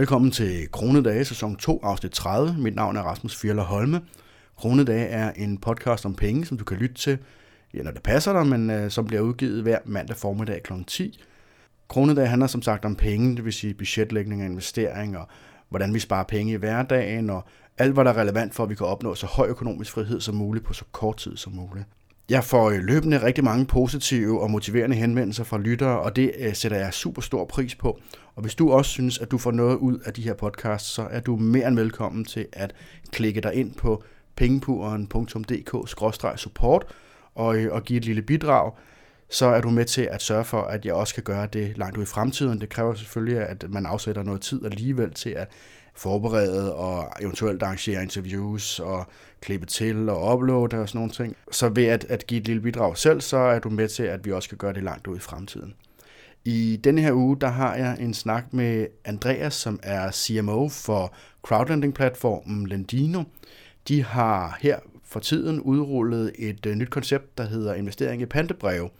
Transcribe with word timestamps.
Velkommen 0.00 0.30
til 0.30 0.70
Kronedage, 0.70 1.24
sæson 1.24 1.56
2, 1.56 1.80
afsnit 1.82 2.12
30. 2.12 2.54
Mit 2.58 2.74
navn 2.74 2.96
er 2.96 3.02
Rasmus 3.02 3.36
Fjeller 3.36 3.62
Holme. 3.62 4.00
Kronedage 4.56 5.06
er 5.06 5.32
en 5.32 5.58
podcast 5.58 6.06
om 6.06 6.14
penge, 6.14 6.46
som 6.46 6.58
du 6.58 6.64
kan 6.64 6.76
lytte 6.76 6.94
til, 6.94 7.18
ja, 7.74 7.82
når 7.82 7.90
det 7.90 8.02
passer 8.02 8.32
dig, 8.32 8.46
men 8.46 8.84
uh, 8.84 8.90
som 8.90 9.06
bliver 9.06 9.22
udgivet 9.22 9.62
hver 9.62 9.78
mandag 9.84 10.16
formiddag 10.16 10.62
kl. 10.62 10.72
10. 10.86 11.20
Kronedage 11.88 12.26
handler 12.26 12.46
som 12.46 12.62
sagt 12.62 12.84
om 12.84 12.96
penge, 12.96 13.36
det 13.36 13.44
vil 13.44 13.52
sige 13.52 13.74
budgetlægning 13.74 14.42
og 14.42 14.46
investering, 14.46 15.18
og 15.18 15.28
hvordan 15.68 15.94
vi 15.94 15.98
sparer 15.98 16.24
penge 16.24 16.52
i 16.52 16.56
hverdagen, 16.56 17.30
og 17.30 17.44
alt, 17.78 17.94
hvad 17.94 18.04
der 18.04 18.10
er 18.10 18.18
relevant 18.18 18.54
for, 18.54 18.62
at 18.62 18.70
vi 18.70 18.74
kan 18.74 18.86
opnå 18.86 19.14
så 19.14 19.26
høj 19.26 19.46
økonomisk 19.46 19.92
frihed 19.92 20.20
som 20.20 20.34
muligt 20.34 20.64
på 20.64 20.72
så 20.72 20.84
kort 20.92 21.16
tid 21.16 21.36
som 21.36 21.52
muligt. 21.52 21.86
Jeg 22.30 22.44
får 22.44 22.70
øh, 22.70 22.78
løbende 22.78 23.22
rigtig 23.22 23.44
mange 23.44 23.66
positive 23.66 24.40
og 24.40 24.50
motiverende 24.50 24.96
henvendelser 24.96 25.44
fra 25.44 25.58
lyttere, 25.58 26.00
og 26.00 26.16
det 26.16 26.32
øh, 26.38 26.54
sætter 26.54 26.78
jeg 26.78 26.94
super 26.94 27.22
stor 27.22 27.44
pris 27.44 27.74
på. 27.74 28.00
Og 28.34 28.42
hvis 28.42 28.54
du 28.54 28.72
også 28.72 28.90
synes, 28.90 29.18
at 29.18 29.30
du 29.30 29.38
får 29.38 29.50
noget 29.50 29.76
ud 29.76 29.98
af 29.98 30.12
de 30.12 30.22
her 30.22 30.34
podcasts, 30.34 30.88
så 30.88 31.08
er 31.10 31.20
du 31.20 31.36
mere 31.36 31.68
end 31.68 31.76
velkommen 31.76 32.24
til 32.24 32.46
at 32.52 32.72
klikke 33.12 33.40
dig 33.40 33.54
ind 33.54 33.74
på 33.74 34.02
pengepuren.dk-support 34.36 36.84
og, 37.34 37.56
øh, 37.56 37.72
og 37.72 37.84
give 37.84 37.96
et 37.96 38.04
lille 38.04 38.22
bidrag 38.22 38.72
så 39.30 39.46
er 39.46 39.60
du 39.60 39.70
med 39.70 39.84
til 39.84 40.08
at 40.10 40.22
sørge 40.22 40.44
for, 40.44 40.62
at 40.62 40.84
jeg 40.84 40.94
også 40.94 41.14
kan 41.14 41.22
gøre 41.22 41.46
det 41.46 41.78
langt 41.78 41.96
ud 41.96 42.02
i 42.02 42.06
fremtiden. 42.06 42.60
Det 42.60 42.68
kræver 42.68 42.94
selvfølgelig, 42.94 43.38
at 43.38 43.64
man 43.68 43.86
afsætter 43.86 44.22
noget 44.22 44.40
tid 44.40 44.64
alligevel 44.64 45.14
til 45.14 45.30
at 45.30 45.48
forberede 45.94 46.74
og 46.74 47.08
eventuelt 47.20 47.62
arrangere 47.62 48.02
interviews 48.02 48.80
og 48.80 49.06
klippe 49.40 49.66
til 49.66 50.08
og 50.08 50.34
uploade 50.34 50.80
og 50.80 50.88
sådan 50.88 50.98
nogle 50.98 51.12
ting. 51.12 51.36
Så 51.52 51.68
ved 51.68 51.84
at, 51.84 52.04
at 52.04 52.26
give 52.26 52.40
et 52.40 52.46
lille 52.46 52.62
bidrag 52.62 52.96
selv, 52.96 53.20
så 53.20 53.36
er 53.36 53.58
du 53.58 53.70
med 53.70 53.88
til, 53.88 54.02
at 54.02 54.24
vi 54.24 54.32
også 54.32 54.48
kan 54.48 54.58
gøre 54.58 54.72
det 54.72 54.82
langt 54.82 55.06
ud 55.06 55.16
i 55.16 55.20
fremtiden. 55.20 55.74
I 56.44 56.80
denne 56.84 57.00
her 57.00 57.12
uge, 57.12 57.36
der 57.40 57.48
har 57.48 57.74
jeg 57.74 57.96
en 58.00 58.14
snak 58.14 58.52
med 58.52 58.86
Andreas, 59.04 59.54
som 59.54 59.80
er 59.82 60.10
CMO 60.10 60.68
for 60.68 61.14
crowdlending-platformen 61.42 62.66
Lendino. 62.66 63.22
De 63.88 64.04
har 64.04 64.58
her 64.60 64.78
for 65.04 65.20
tiden 65.20 65.60
udrullet 65.60 66.32
et 66.38 66.66
øh, 66.66 66.74
nyt 66.74 66.90
koncept, 66.90 67.38
der 67.38 67.44
hedder 67.44 67.74
investering 67.74 68.22
i 68.22 68.26
pantebreve. 68.26 68.90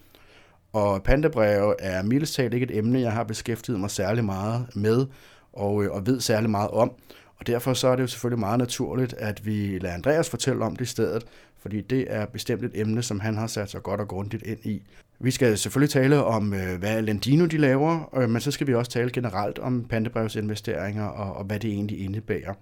Og 0.72 1.02
pantebreve 1.02 1.74
er 1.80 2.02
mildest 2.02 2.34
talt 2.34 2.54
ikke 2.54 2.64
et 2.64 2.76
emne, 2.76 3.00
jeg 3.00 3.12
har 3.12 3.24
beskæftiget 3.24 3.80
mig 3.80 3.90
særlig 3.90 4.24
meget 4.24 4.66
med, 4.74 5.06
og, 5.52 5.84
øh, 5.84 5.90
og 5.90 6.06
ved 6.06 6.20
særlig 6.20 6.50
meget 6.50 6.70
om. 6.70 6.92
Og 7.38 7.46
derfor 7.46 7.74
så 7.74 7.88
er 7.88 7.96
det 7.96 8.02
jo 8.02 8.06
selvfølgelig 8.06 8.40
meget 8.40 8.58
naturligt, 8.58 9.12
at 9.12 9.46
vi 9.46 9.78
lader 9.78 9.94
Andreas 9.94 10.30
fortælle 10.30 10.64
om 10.64 10.76
det 10.76 10.84
i 10.84 10.88
stedet, 10.88 11.26
fordi 11.58 11.80
det 11.80 12.06
er 12.08 12.26
bestemt 12.26 12.64
et 12.64 12.70
emne, 12.74 13.02
som 13.02 13.20
han 13.20 13.36
har 13.36 13.46
sat 13.46 13.70
sig 13.70 13.82
godt 13.82 14.00
og 14.00 14.08
grundigt 14.08 14.42
ind 14.42 14.58
i. 14.64 14.82
Vi 15.20 15.30
skal 15.30 15.58
selvfølgelig 15.58 15.90
tale 15.90 16.24
om, 16.24 16.54
øh, 16.54 16.78
hvad 16.78 17.02
Landino 17.02 17.46
de 17.46 17.56
laver, 17.56 18.16
øh, 18.16 18.30
men 18.30 18.40
så 18.40 18.50
skal 18.50 18.66
vi 18.66 18.74
også 18.74 18.90
tale 18.90 19.10
generelt 19.10 19.58
om 19.58 19.84
pantebrevsinvesteringer 19.84 21.04
og, 21.04 21.36
og 21.36 21.44
hvad 21.44 21.60
det 21.60 21.70
egentlig 21.70 22.04
indebærer. 22.04 22.54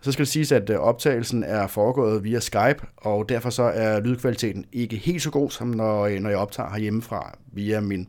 Så 0.00 0.12
skal 0.12 0.24
det 0.24 0.32
siges, 0.32 0.52
at 0.52 0.70
øh, 0.70 0.76
optagelsen 0.78 1.42
er 1.42 1.66
foregået 1.66 2.24
via 2.24 2.40
Skype, 2.40 2.86
og 2.96 3.28
derfor 3.28 3.50
så 3.50 3.62
er 3.62 4.00
lydkvaliteten 4.00 4.64
ikke 4.72 4.96
helt 4.96 5.22
så 5.22 5.30
god, 5.30 5.50
som 5.50 5.68
når, 5.68 6.20
når 6.20 6.30
jeg 6.30 6.38
optager 6.38 6.70
herhjemmefra 6.70 7.38
via 7.52 7.80
min 7.80 8.08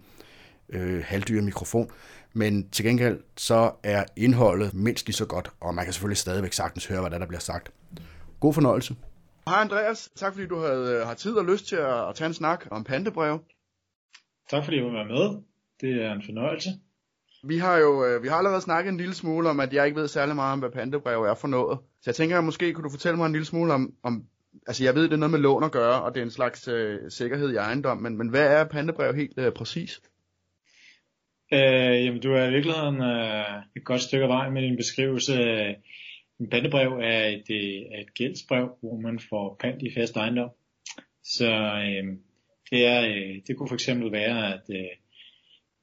øh, 0.69 1.03
halvdyre 1.05 1.41
mikrofon. 1.41 1.89
Men 2.37 2.69
til 2.69 2.85
gengæld 2.85 3.19
så 3.37 3.71
er 3.83 4.03
indholdet 4.15 4.73
mindst 4.73 5.05
lige 5.05 5.15
så 5.15 5.25
godt, 5.25 5.51
og 5.59 5.75
man 5.75 5.85
kan 5.85 5.93
selvfølgelig 5.93 6.17
stadigvæk 6.17 6.53
sagtens 6.53 6.85
høre, 6.85 7.01
hvad 7.01 7.11
der, 7.11 7.17
der 7.17 7.25
bliver 7.25 7.39
sagt. 7.39 7.71
God 8.39 8.53
fornøjelse. 8.53 8.95
Hej 9.47 9.61
Andreas, 9.61 10.09
tak 10.15 10.33
fordi 10.33 10.47
du 10.47 10.59
havde, 10.59 11.05
har 11.05 11.13
tid 11.13 11.33
og 11.33 11.45
lyst 11.45 11.67
til 11.67 11.75
at, 11.75 12.09
at 12.09 12.15
tage 12.15 12.27
en 12.27 12.33
snak 12.33 12.67
om 12.71 12.83
pantebrev. 12.83 13.39
Tak 14.49 14.63
fordi 14.63 14.77
jeg 14.77 14.85
var 14.85 15.03
med. 15.03 15.41
Det 15.81 16.05
er 16.05 16.13
en 16.13 16.23
fornøjelse. 16.25 16.69
Vi 17.43 17.57
har 17.57 17.77
jo 17.77 18.05
øh, 18.05 18.23
vi 18.23 18.27
har 18.27 18.35
allerede 18.35 18.61
snakket 18.61 18.91
en 18.91 18.97
lille 18.97 19.13
smule 19.13 19.49
om, 19.49 19.59
at 19.59 19.73
jeg 19.73 19.85
ikke 19.85 19.99
ved 19.99 20.07
særlig 20.07 20.35
meget 20.35 20.53
om, 20.53 20.59
hvad 20.59 20.69
pantebrev 20.69 21.23
er 21.23 21.33
for 21.33 21.47
noget. 21.47 21.79
Så 22.01 22.03
jeg 22.05 22.15
tænker, 22.15 22.37
at 22.37 22.43
måske 22.43 22.73
kunne 22.73 22.83
du 22.83 22.89
fortælle 22.89 23.17
mig 23.17 23.25
en 23.25 23.31
lille 23.31 23.45
smule 23.45 23.73
om, 23.73 23.93
om 24.03 24.23
altså 24.67 24.83
jeg 24.83 24.95
ved, 24.95 25.03
det 25.03 25.13
er 25.13 25.17
noget 25.17 25.31
med 25.31 25.39
lån 25.39 25.63
at 25.63 25.71
gøre, 25.71 26.01
og 26.01 26.15
det 26.15 26.21
er 26.21 26.25
en 26.25 26.31
slags 26.31 26.67
øh, 26.67 26.99
sikkerhed 27.11 27.53
i 27.53 27.55
ejendom, 27.55 27.97
men, 27.97 28.17
men 28.17 28.29
hvad 28.29 28.47
er 28.47 28.63
pantebrev 28.63 29.15
helt 29.15 29.37
øh, 29.37 29.51
præcis? 29.51 30.01
Øh, 31.53 32.05
jamen, 32.05 32.21
du 32.21 32.33
er 32.33 32.47
i 32.47 32.51
virkeligheden 32.51 33.01
øh, 33.01 33.63
et 33.75 33.83
godt 33.83 34.01
stykke 34.01 34.23
af 34.23 34.29
vejen 34.29 34.53
med 34.53 34.61
din 34.61 34.77
beskrivelse. 34.77 35.33
Øh, 35.33 35.73
en 36.39 36.49
pantebrev 36.49 36.91
er 37.01 37.25
et, 37.25 37.45
øh, 37.51 37.81
er 37.91 38.01
et 38.01 38.13
gældsbrev, 38.13 38.69
hvor 38.81 38.99
man 38.99 39.19
får 39.29 39.57
pant 39.59 39.81
i 39.81 39.93
fast 39.93 40.15
ejendom. 40.15 40.49
Så 41.23 41.51
øh, 41.53 42.17
det, 42.71 42.85
er, 42.85 43.01
øh, 43.01 43.41
det 43.47 43.57
kunne 43.57 43.67
for 43.67 43.75
eksempel 43.75 44.11
være, 44.11 44.53
at 44.53 44.63
øh, 44.69 44.89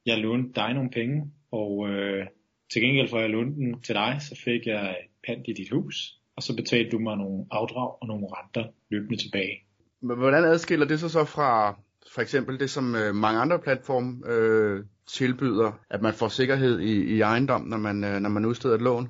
jeg 0.05 0.17
lånte 0.17 0.51
dig 0.55 0.73
nogle 0.73 0.89
penge, 0.89 1.31
og 1.51 1.89
øh, 1.89 2.27
til 2.73 2.81
gengæld 2.81 3.09
for 3.09 3.17
at 3.17 3.23
jeg 3.23 3.29
lånte 3.29 3.55
den 3.55 3.81
til 3.81 3.95
dig, 3.95 4.17
så 4.19 4.41
fik 4.45 4.67
jeg 4.67 4.95
pant 5.27 5.47
i 5.47 5.53
dit 5.53 5.69
hus, 5.71 6.19
og 6.35 6.43
så 6.43 6.55
betalte 6.55 6.89
du 6.89 6.99
mig 6.99 7.17
nogle 7.17 7.45
afdrag 7.51 8.01
og 8.01 8.07
nogle 8.07 8.27
renter 8.27 8.65
løbende 8.89 9.17
tilbage. 9.17 9.57
Men 10.01 10.17
hvordan 10.17 10.43
adskiller 10.43 10.85
det 10.85 10.99
sig 10.99 11.09
så 11.09 11.25
fra 11.25 11.79
for 12.13 12.21
eksempel 12.21 12.59
det, 12.59 12.69
som 12.69 12.95
øh, 12.95 13.15
mange 13.15 13.39
andre 13.39 13.59
platforme 13.59 14.21
øh, 14.27 14.85
tilbyder, 15.07 15.79
at 15.89 16.01
man 16.01 16.13
får 16.13 16.27
sikkerhed 16.27 16.79
i, 16.79 17.15
i 17.15 17.21
ejendom, 17.21 17.61
når 17.61 17.77
man, 17.77 18.03
øh, 18.03 18.19
når 18.19 18.29
man 18.29 18.45
udsteder 18.45 18.75
et 18.75 18.81
lån? 18.81 19.09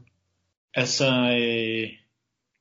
Altså, 0.74 1.06
øh, 1.42 1.90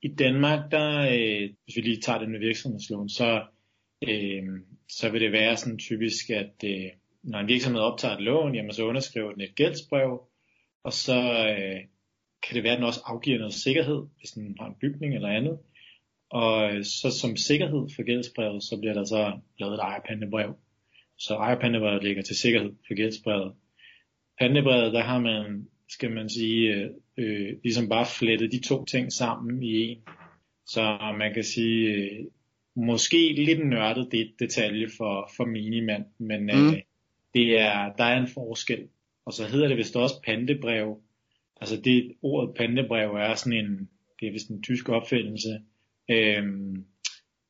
i 0.02 0.14
Danmark, 0.18 0.70
der, 0.70 1.00
øh, 1.00 1.50
hvis 1.64 1.76
vi 1.76 1.80
lige 1.80 2.00
tager 2.00 2.18
det 2.18 2.30
med 2.30 2.38
virksomhedslån, 2.38 3.08
så, 3.08 3.42
øh, 4.08 4.42
så 4.88 5.10
vil 5.10 5.20
det 5.20 5.32
være 5.32 5.56
sådan 5.56 5.78
typisk, 5.78 6.30
at 6.30 6.54
øh, 6.64 6.90
når 7.22 7.38
en 7.38 7.48
virksomhed 7.48 7.80
optager 7.80 8.14
et 8.14 8.22
lån, 8.22 8.54
jamen 8.54 8.72
så 8.72 8.84
underskriver 8.84 9.32
den 9.32 9.40
et 9.40 9.54
gældsbrev, 9.54 10.20
og 10.84 10.92
så 10.92 11.16
øh, 11.58 11.80
kan 12.42 12.54
det 12.54 12.62
være, 12.62 12.72
at 12.72 12.78
den 12.78 12.86
også 12.86 13.00
afgiver 13.06 13.38
noget 13.38 13.54
sikkerhed, 13.54 14.02
hvis 14.18 14.30
den 14.30 14.56
har 14.60 14.66
en 14.66 14.76
bygning 14.80 15.14
eller 15.14 15.28
andet. 15.28 15.58
Og 16.34 16.74
øh, 16.74 16.84
så 16.84 17.18
som 17.20 17.36
sikkerhed 17.36 17.88
for 17.96 18.02
gældsbrevet, 18.02 18.62
så 18.62 18.78
bliver 18.80 18.94
der 18.94 19.04
så 19.04 19.40
lavet 19.58 19.74
et 19.74 19.80
ejerpandebrev. 19.80 20.56
Så 21.18 21.34
ejerpandebrevet 21.34 22.04
ligger 22.04 22.22
til 22.22 22.36
sikkerhed 22.36 22.72
for 22.86 22.94
gældsbrevet. 22.94 23.52
Pandebrevet, 24.40 24.92
der 24.92 25.02
har 25.02 25.20
man, 25.20 25.68
skal 25.88 26.10
man 26.10 26.28
sige, 26.28 26.74
øh, 26.74 26.90
øh, 27.16 27.52
ligesom 27.62 27.88
bare 27.88 28.06
flettet 28.18 28.52
de 28.52 28.68
to 28.68 28.84
ting 28.84 29.12
sammen 29.12 29.62
i 29.62 29.72
en. 29.72 29.98
Så 30.66 30.98
man 31.18 31.34
kan 31.34 31.44
sige, 31.44 31.92
øh, 31.92 32.24
måske 32.76 33.32
lidt 33.32 33.68
nørdet 33.68 34.08
det 34.12 34.32
detalje 34.38 34.88
for, 34.96 35.30
for 35.36 35.44
minimand, 35.44 36.04
men 36.18 36.50
øh, 36.50 36.56
mm. 36.56 36.74
det 37.34 37.60
er, 37.60 37.92
der 37.98 38.04
er 38.04 38.20
en 38.20 38.28
forskel. 38.28 38.88
Og 39.24 39.32
så 39.32 39.46
hedder 39.46 39.68
det 39.68 39.76
vist 39.76 39.96
også 39.96 40.14
pandebrev. 40.26 41.00
Altså 41.60 41.80
det 41.80 42.12
ordet 42.22 42.54
pandebrev 42.56 43.10
er 43.10 43.34
sådan 43.34 43.58
en, 43.58 43.88
det 44.20 44.28
er 44.28 44.32
vist 44.32 44.48
en 44.48 44.62
tysk 44.62 44.88
opfindelse, 44.88 45.60
øhm, 46.10 46.84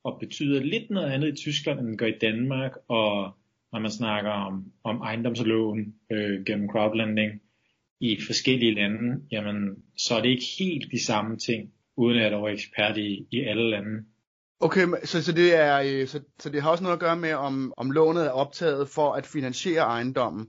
og 0.04 0.20
betyder 0.20 0.62
lidt 0.62 0.90
noget 0.90 1.10
andet 1.10 1.28
i 1.28 1.42
Tyskland, 1.42 1.80
end 1.80 1.88
det 1.88 1.98
gør 1.98 2.06
i 2.06 2.18
Danmark, 2.20 2.72
og 2.88 3.36
når 3.72 3.78
man 3.78 3.90
snakker 3.90 4.30
om, 4.30 4.64
om 4.84 5.00
ejendomslån 5.00 5.94
øh, 6.12 6.44
gennem 6.44 6.68
crowdlending 6.68 7.40
i 8.00 8.18
forskellige 8.26 8.74
lande, 8.74 9.22
jamen 9.30 9.82
så 9.96 10.14
er 10.14 10.22
det 10.22 10.28
ikke 10.28 10.46
helt 10.58 10.92
de 10.92 11.04
samme 11.04 11.36
ting, 11.36 11.70
uden 11.96 12.18
at 12.18 12.32
jeg 12.32 12.40
er 12.40 12.46
ekspert 12.46 12.96
i, 12.96 13.26
i 13.30 13.40
alle 13.40 13.70
lande. 13.70 14.04
Okay, 14.60 14.86
så, 15.04 15.22
så, 15.22 15.32
det 15.32 15.54
er, 15.54 15.80
øh, 15.86 16.06
så, 16.06 16.20
så 16.38 16.50
det 16.50 16.62
har 16.62 16.70
også 16.70 16.84
noget 16.84 16.96
at 16.96 17.00
gøre 17.00 17.16
med, 17.16 17.32
om, 17.32 17.74
om 17.76 17.90
lånet 17.90 18.26
er 18.26 18.30
optaget 18.30 18.88
for 18.88 19.12
at 19.12 19.26
finansiere 19.26 19.82
ejendommen, 19.82 20.46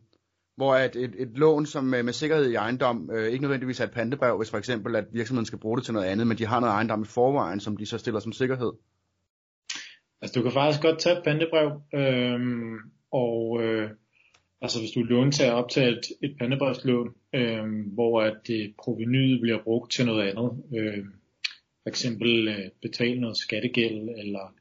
hvor 0.56 0.76
at 0.76 0.96
et, 0.96 1.16
et 1.18 1.38
lån 1.38 1.66
som 1.66 1.84
med, 1.84 2.04
med 2.04 2.14
sikkerhed 2.14 2.52
i 2.52 2.56
ejendom 2.56 3.10
øh, 3.14 3.28
ikke 3.28 3.42
nødvendigvis 3.42 3.80
er 3.80 3.84
et 3.84 3.92
pantebrev, 3.92 4.38
hvis 4.38 4.50
for 4.50 4.58
eksempel 4.58 4.96
at 4.96 5.06
virksomheden 5.12 5.46
skal 5.46 5.60
bruge 5.60 5.78
det 5.78 5.86
til 5.86 5.94
noget 5.94 6.08
andet, 6.08 6.28
men 6.28 6.38
de 6.38 6.46
har 6.46 6.60
noget 6.60 6.74
ejendom 6.74 7.02
i 7.02 7.06
forvejen, 7.06 7.60
som 7.60 7.78
de 7.78 7.86
så 7.86 7.98
stiller 7.98 8.20
som 8.20 8.32
sikkerhed. 8.32 8.72
Altså 10.22 10.40
du 10.40 10.44
kan 10.44 10.52
faktisk 10.52 10.82
godt 10.82 11.00
tage 11.00 11.18
et 11.18 11.24
pantebrev, 11.24 11.82
øh, 11.94 12.40
og 13.12 13.64
øh, 13.64 13.90
altså 14.62 14.80
hvis 14.80 14.92
du 14.92 15.04
låntager 15.04 15.52
optager 15.52 15.90
et, 15.90 16.06
et 16.24 16.36
pantebrevslån, 16.40 17.16
øh, 17.36 17.64
hvor 17.94 18.22
at 18.22 18.38
det 18.48 18.74
provenyet 18.84 19.42
bliver 19.42 19.64
brugt 19.64 19.92
til 19.92 20.06
noget 20.06 20.22
andet, 20.30 20.64
øh, 20.78 21.06
for 21.84 21.90
eksempel 21.90 22.48
øh, 22.48 22.70
betale 22.82 23.22
noget 23.22 23.38
skattegæld 23.38 24.10
eller, 24.18 24.54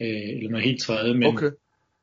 øh, 0.00 0.28
eller 0.36 0.50
noget 0.50 0.64
helt 0.64 0.82
tredje. 0.82 1.14
Men, 1.14 1.24
okay. 1.24 1.50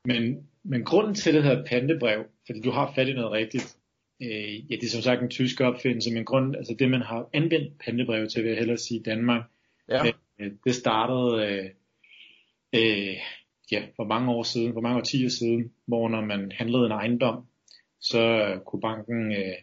men, 0.05 0.47
men 0.69 0.83
grunden 0.83 1.15
til 1.15 1.33
det 1.33 1.43
her 1.43 1.65
pantebrev, 1.65 2.25
fordi 2.45 2.61
du 2.61 2.71
har 2.71 2.91
fat 2.95 3.07
i 3.07 3.13
noget 3.13 3.31
rigtigt, 3.31 3.77
øh, 4.21 4.71
ja 4.71 4.75
det 4.75 4.83
er 4.83 4.89
som 4.89 5.01
sagt 5.01 5.21
en 5.21 5.29
tysk 5.29 5.61
opfindelse, 5.61 6.13
men 6.13 6.25
grund, 6.25 6.55
altså 6.55 6.75
det 6.79 6.91
man 6.91 7.01
har 7.01 7.29
anvendt 7.33 7.79
pantebrev 7.85 8.27
til, 8.27 8.43
vil 8.43 8.49
jeg 8.49 8.57
hellere 8.57 8.77
sige 8.77 9.03
Danmark, 9.03 9.43
ja. 9.89 10.05
øh, 10.39 10.51
det 10.65 10.75
startede 10.75 11.45
øh, 11.45 11.69
øh, 12.75 13.17
ja, 13.71 13.83
for 13.95 14.03
mange 14.03 14.31
år 14.31 14.43
siden, 14.43 14.73
for 14.73 14.81
mange 14.81 14.97
årtier 14.97 15.29
siden, 15.29 15.71
hvor 15.85 16.09
når 16.09 16.21
man 16.21 16.51
handlede 16.51 16.85
en 16.85 16.91
ejendom, 16.91 17.45
så 18.01 18.53
kunne 18.65 18.81
banken 18.81 19.31
øh, 19.31 19.55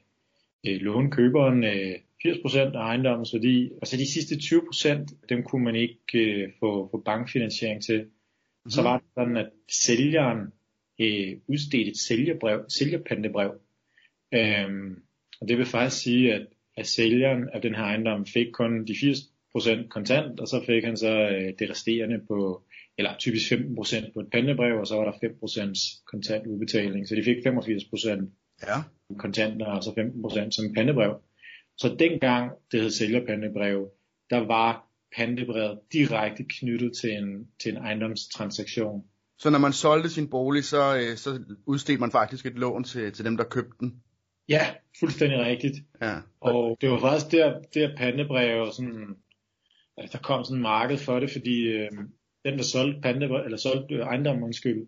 øh, 0.66 0.80
låne 0.80 1.10
køberen 1.10 1.64
øh, 1.64 1.94
80% 2.26 2.58
af 2.58 2.72
ejendommens 2.74 3.34
værdi, 3.34 3.70
og 3.80 3.86
så 3.86 3.96
de 3.96 4.12
sidste 4.12 4.34
20%, 4.34 5.26
dem 5.28 5.42
kunne 5.42 5.64
man 5.64 5.76
ikke 5.76 5.98
øh, 6.14 6.52
få, 6.60 6.88
få 6.90 7.02
bankfinansiering 7.04 7.82
til. 7.82 7.98
Mm-hmm. 7.98 8.70
Så 8.70 8.82
var 8.82 8.98
det 8.98 9.06
sådan, 9.14 9.36
at 9.36 9.50
sælgeren 9.68 10.52
øh, 11.00 11.36
udstedte 11.48 11.90
et 11.90 11.98
sælgerbrev, 11.98 12.64
sælgerpantebrev. 12.68 13.60
Øhm, 14.34 15.02
og 15.40 15.48
det 15.48 15.58
vil 15.58 15.66
faktisk 15.66 16.02
sige, 16.02 16.34
at 16.34 16.46
at 16.76 16.86
sælgeren 16.86 17.48
af 17.52 17.62
den 17.62 17.74
her 17.74 17.82
ejendom 17.82 18.26
fik 18.26 18.46
kun 18.52 18.86
de 18.86 18.92
80% 18.92 19.88
kontant, 19.88 20.40
og 20.40 20.48
så 20.48 20.64
fik 20.66 20.84
han 20.84 20.96
så 20.96 21.28
øh, 21.28 21.52
det 21.58 21.70
resterende 21.70 22.20
på, 22.28 22.64
eller 22.98 23.16
typisk 23.18 23.52
15% 23.52 24.12
på 24.12 24.20
et 24.20 24.30
pandebrev, 24.32 24.78
og 24.78 24.86
så 24.86 24.96
var 24.96 25.04
der 25.04 25.12
5% 25.12 26.04
kontant 26.06 26.46
udbetaling. 26.46 27.08
Så 27.08 27.14
de 27.14 27.24
fik 27.24 27.36
85% 27.36 28.30
Ja. 28.62 28.82
kontanter, 29.18 29.66
og 29.66 29.82
så 29.82 29.90
15% 29.90 30.50
som 30.50 30.74
pandebrev. 30.74 31.20
Så 31.78 31.96
dengang 31.98 32.50
det 32.72 32.80
hed 32.80 32.90
sælgerpandebrev, 32.90 33.90
der 34.30 34.38
var 34.38 34.86
pandebrevet 35.16 35.78
direkte 35.92 36.44
knyttet 36.48 36.92
til 37.00 37.10
en, 37.10 37.48
til 37.60 37.70
en 37.72 37.76
ejendomstransaktion. 37.76 39.04
Så 39.38 39.50
når 39.50 39.58
man 39.58 39.72
solgte 39.72 40.10
sin 40.10 40.28
bolig, 40.30 40.64
så, 40.64 40.96
øh, 40.96 41.16
så 41.16 41.40
udstedte 41.66 42.00
man 42.00 42.10
faktisk 42.10 42.46
et 42.46 42.58
lån 42.58 42.84
til, 42.84 43.12
til 43.12 43.24
dem, 43.24 43.36
der 43.36 43.44
købte 43.44 43.76
den. 43.80 44.02
Ja, 44.48 44.66
fuldstændig 45.00 45.38
rigtigt. 45.40 45.76
Ja. 46.02 46.14
Og 46.40 46.78
det 46.80 46.90
var 46.90 47.00
faktisk 47.00 47.32
der, 47.32 47.60
der 47.74 47.96
pandebrev, 47.96 48.72
sådan, 48.72 49.16
altså, 49.96 50.18
der 50.18 50.22
kom 50.22 50.44
sådan 50.44 50.56
en 50.56 50.62
marked 50.62 50.98
for 50.98 51.20
det, 51.20 51.30
fordi 51.30 51.62
øh, 51.62 51.90
den, 52.44 52.58
der 52.58 52.62
solgte, 52.62 53.00
pandebrev, 53.00 53.44
eller 53.44 53.58
solgte 53.58 53.94
øh, 53.94 54.00
ejendommen, 54.00 54.44
undskyld, 54.44 54.86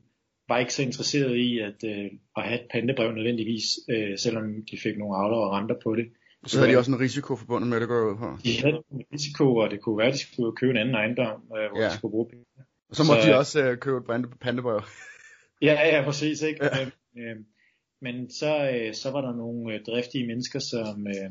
var 0.49 0.59
ikke 0.59 0.75
så 0.75 0.83
interesseret 0.83 1.37
i 1.37 1.59
at, 1.59 1.85
øh, 1.85 2.11
at 2.37 2.43
have 2.43 2.61
et 2.61 2.67
pandebrev 2.73 3.13
nødvendigvis, 3.13 3.65
øh, 3.91 4.19
selvom 4.19 4.45
de 4.71 4.79
fik 4.83 4.99
nogle 4.99 5.17
afler 5.17 5.37
og 5.37 5.53
renter 5.53 5.77
på 5.85 5.97
det. 5.97 6.07
Så 6.47 6.59
havde 6.59 6.73
de 6.73 6.79
også 6.79 6.91
en 6.91 7.01
risiko 7.01 7.37
forbundet 7.37 7.69
med, 7.71 7.81
det 7.81 7.89
går 7.89 8.11
ud 8.11 8.17
på. 8.17 8.39
De 8.45 8.61
havde 8.61 8.83
en 8.93 9.03
risiko, 9.13 9.57
og 9.57 9.71
det 9.71 9.81
kunne 9.81 9.99
være, 9.99 10.07
at 10.07 10.15
de 10.15 10.19
skulle 10.19 10.57
købe 10.57 10.71
en 10.71 10.77
anden 10.77 10.95
ejendom, 10.95 11.43
øh, 11.57 11.71
hvor 11.71 11.81
Ja. 11.81 11.89
de 11.89 11.95
skulle 11.95 12.13
bruge 12.13 12.29
penge. 12.31 12.45
Og 12.89 12.97
så 12.97 13.05
måtte 13.05 13.23
Så- 13.23 13.29
de 13.29 13.37
også 13.37 13.63
øh, 13.65 13.79
købe 13.79 13.97
et 13.99 14.05
pande- 14.07 14.37
pandebrev. 14.41 14.81
Ja, 15.63 15.97
ja, 15.97 16.05
præcis, 16.05 16.43
ikke? 16.43 16.65
Ja. 16.65 16.79
Ja. 17.17 17.23
Øh, 17.23 17.37
men 18.03 18.31
så, 18.31 18.71
øh, 18.71 18.95
så 18.95 19.11
var 19.11 19.21
der 19.21 19.37
nogle 19.37 19.75
øh, 19.75 19.81
driftige 19.87 20.27
mennesker, 20.27 20.59
som, 20.59 21.07
øh, 21.07 21.31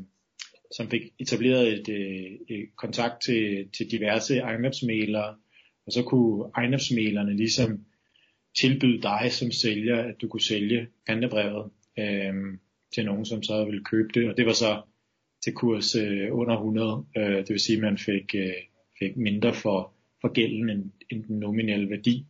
som 0.76 0.88
fik 0.90 1.02
etableret 1.18 1.68
et, 1.72 1.88
øh, 1.88 2.56
et 2.56 2.68
kontakt 2.76 3.22
til, 3.22 3.68
til 3.76 3.90
diverse 3.90 4.38
ejendomsmælere, 4.38 5.34
og 5.86 5.92
så 5.92 6.02
kunne 6.02 6.50
ejendomsmælerne 6.56 7.36
ligesom 7.36 7.84
tilbyde 8.58 9.02
dig 9.02 9.28
som 9.32 9.50
sælger, 9.50 10.02
at 10.02 10.14
du 10.20 10.28
kunne 10.28 10.40
sælge 10.42 10.88
pandebrevet 11.06 11.70
øh, 11.98 12.34
til 12.94 13.04
nogen, 13.04 13.24
som 13.24 13.42
så 13.42 13.64
ville 13.64 13.84
købe 13.84 14.08
det, 14.14 14.30
og 14.30 14.36
det 14.36 14.46
var 14.46 14.52
så 14.52 14.82
til 15.44 15.52
kurs 15.54 15.94
øh, 15.94 16.28
under 16.32 16.54
100, 16.56 17.04
øh, 17.16 17.36
det 17.36 17.50
vil 17.50 17.60
sige, 17.60 17.76
at 17.76 17.82
man 17.82 17.98
fik, 17.98 18.34
øh, 18.34 18.52
fik 18.98 19.16
mindre 19.16 19.54
for, 19.54 19.92
for 20.20 20.32
gælden 20.32 20.70
end, 20.70 20.90
end 21.10 21.24
den 21.24 21.38
nominelle 21.38 21.90
værdi. 21.90 22.26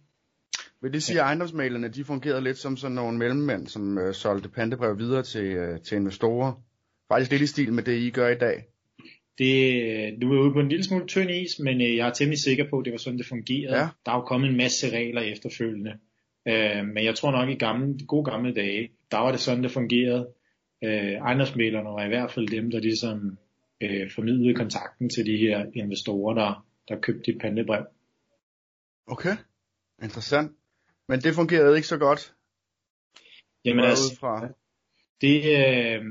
Vil 0.82 0.92
det 0.92 1.02
sige, 1.02 1.20
at 1.20 1.24
ejendomsmalerne 1.24 1.88
de 1.88 2.04
fungerede 2.04 2.44
lidt 2.44 2.58
som 2.58 2.76
sådan 2.76 2.94
nogle 2.94 3.18
mellemmænd, 3.18 3.66
som 3.66 3.98
øh, 3.98 4.14
solgte 4.14 4.48
pandebrev 4.48 4.98
videre 4.98 5.22
til, 5.22 5.44
øh, 5.44 5.80
til 5.80 5.96
investorer? 5.96 6.52
Faktisk 7.08 7.30
lidt 7.30 7.42
i 7.42 7.46
stil 7.46 7.72
med 7.72 7.82
det, 7.82 7.98
I 7.98 8.10
gør 8.10 8.28
i 8.28 8.38
dag. 8.38 8.64
Det, 9.38 10.22
du 10.22 10.32
er 10.32 10.40
ude 10.40 10.52
på 10.52 10.60
en 10.60 10.68
lille 10.68 10.84
smule 10.84 11.06
tynd 11.06 11.30
is, 11.30 11.58
men 11.58 11.80
øh, 11.80 11.96
jeg 11.96 12.08
er 12.08 12.12
temmelig 12.12 12.38
sikker 12.38 12.64
på, 12.70 12.78
at 12.78 12.84
det 12.84 12.92
var 12.92 12.98
sådan, 12.98 13.18
det 13.18 13.26
fungerede. 13.26 13.78
Ja. 13.78 13.88
Der 14.06 14.12
er 14.12 14.16
jo 14.16 14.20
kommet 14.20 14.50
en 14.50 14.56
masse 14.56 14.90
regler 14.96 15.20
efterfølgende. 15.20 15.92
Øh, 16.48 16.86
men 16.94 17.04
jeg 17.04 17.14
tror 17.14 17.30
nok, 17.30 17.48
i 17.48 17.54
gamle, 17.54 17.98
de 17.98 18.06
gode 18.06 18.30
gamle 18.30 18.54
dage, 18.54 18.88
der 19.10 19.18
var 19.18 19.30
det 19.30 19.40
sådan, 19.40 19.62
det 19.62 19.70
fungerede. 19.70 20.28
Øh, 20.84 21.12
ejendomsmælerne 21.12 21.88
var 21.88 22.04
i 22.04 22.08
hvert 22.08 22.30
fald 22.30 22.48
dem, 22.48 22.70
der 22.70 22.80
ligesom 22.80 23.38
øh, 23.80 24.10
formidlede 24.14 24.54
kontakten 24.54 25.10
til 25.10 25.26
de 25.26 25.36
her 25.36 25.66
investorer, 25.74 26.34
der, 26.34 26.64
der 26.88 27.00
købte 27.00 27.32
dit 27.32 27.40
pandebrev. 27.40 27.84
Okay, 29.06 29.36
interessant. 30.02 30.52
Men 31.08 31.20
det 31.20 31.34
fungerede 31.34 31.76
ikke 31.76 31.88
så 31.88 31.98
godt. 31.98 32.34
Jamen 33.64 33.84
altså, 33.84 34.16
fra. 34.20 34.48
det, 35.20 35.36
øh, 35.44 36.04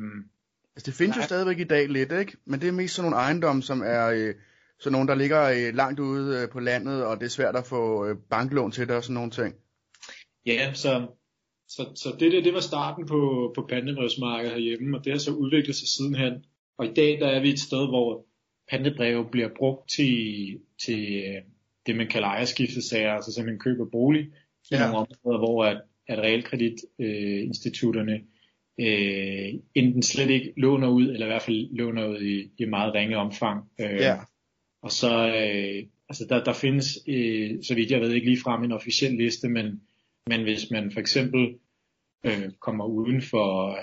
Altså, 0.77 0.91
det 0.91 0.97
findes 0.97 1.15
jo 1.15 1.19
Nej. 1.19 1.27
stadigvæk 1.27 1.59
i 1.59 1.63
dag 1.63 1.89
lidt, 1.89 2.11
ikke? 2.11 2.37
Men 2.45 2.61
det 2.61 2.67
er 2.67 2.71
mest 2.71 2.95
sådan 2.95 3.11
nogle 3.11 3.23
ejendomme, 3.23 3.63
som 3.63 3.81
er 3.85 4.07
øh, 4.07 4.35
sådan 4.79 4.91
nogle, 4.91 5.07
der 5.07 5.15
ligger 5.15 5.43
øh, 5.43 5.75
langt 5.75 5.99
ude 5.99 6.41
øh, 6.41 6.49
på 6.49 6.59
landet, 6.59 7.05
og 7.05 7.19
det 7.19 7.25
er 7.25 7.29
svært 7.29 7.55
at 7.55 7.65
få 7.65 8.05
øh, 8.05 8.15
banklån 8.29 8.71
til 8.71 8.87
det 8.87 8.95
og 8.95 9.03
sådan 9.03 9.13
nogle 9.13 9.31
ting. 9.31 9.55
Ja, 10.45 10.73
så, 10.73 11.07
så, 11.67 11.83
så 11.95 12.15
det 12.19 12.31
der, 12.31 12.41
det 12.41 12.53
var 12.53 12.59
starten 12.59 13.07
på, 13.07 13.51
på 13.55 13.67
pantebrevsmarkedet 13.69 14.53
herhjemme, 14.53 14.97
og 14.97 15.05
det 15.05 15.11
har 15.11 15.19
så 15.19 15.31
udviklet 15.31 15.75
sig 15.75 15.87
sidenhen. 15.87 16.33
Og 16.77 16.85
i 16.85 16.93
dag, 16.93 17.19
der 17.19 17.27
er 17.27 17.39
vi 17.41 17.49
et 17.49 17.59
sted, 17.59 17.87
hvor 17.87 18.25
pantebreve 18.69 19.25
bliver 19.31 19.49
brugt 19.57 19.89
til, 19.89 20.59
til 20.85 21.23
øh, 21.27 21.41
det, 21.85 21.95
man 21.95 22.07
kalder 22.07 22.27
ejerskiftesager, 22.27 23.11
altså 23.13 23.33
simpelthen 23.33 23.59
køb 23.59 23.79
af 23.81 23.91
bolig, 23.91 24.23
i 24.25 24.29
Ja. 24.71 24.79
nogle 24.79 24.97
områder, 24.97 25.37
hvor 25.39 25.65
at, 25.65 25.81
at 26.07 26.19
realkreditinstitutterne 26.19 28.21
øh, 28.79 29.53
enten 29.75 30.03
slet 30.03 30.29
ikke 30.29 30.53
låner 30.57 30.87
ud, 30.87 31.07
eller 31.07 31.25
i 31.25 31.29
hvert 31.29 31.41
fald 31.41 31.75
låner 31.77 32.07
ud 32.07 32.21
i, 32.21 32.51
i 32.57 32.65
meget 32.65 32.93
ringe 32.93 33.17
omfang. 33.17 33.63
Øh, 33.79 33.95
Ja. 33.95 34.15
og 34.81 34.91
så, 34.91 35.27
øh, 35.27 35.83
altså 36.09 36.25
der, 36.29 36.43
der 36.43 36.53
findes, 36.53 36.99
øh, 37.07 37.63
så 37.63 37.75
vidt 37.75 37.91
jeg 37.91 38.01
ved, 38.01 38.11
ikke 38.13 38.27
lige 38.27 38.41
frem 38.43 38.63
en 38.63 38.71
officiel 38.71 39.13
liste, 39.13 39.49
men, 39.49 39.81
men 40.27 40.43
hvis 40.43 40.71
man 40.71 40.91
for 40.91 40.99
eksempel 40.99 41.55
øh, 42.23 42.51
kommer 42.59 42.85
uden 42.85 43.21
for, 43.21 43.77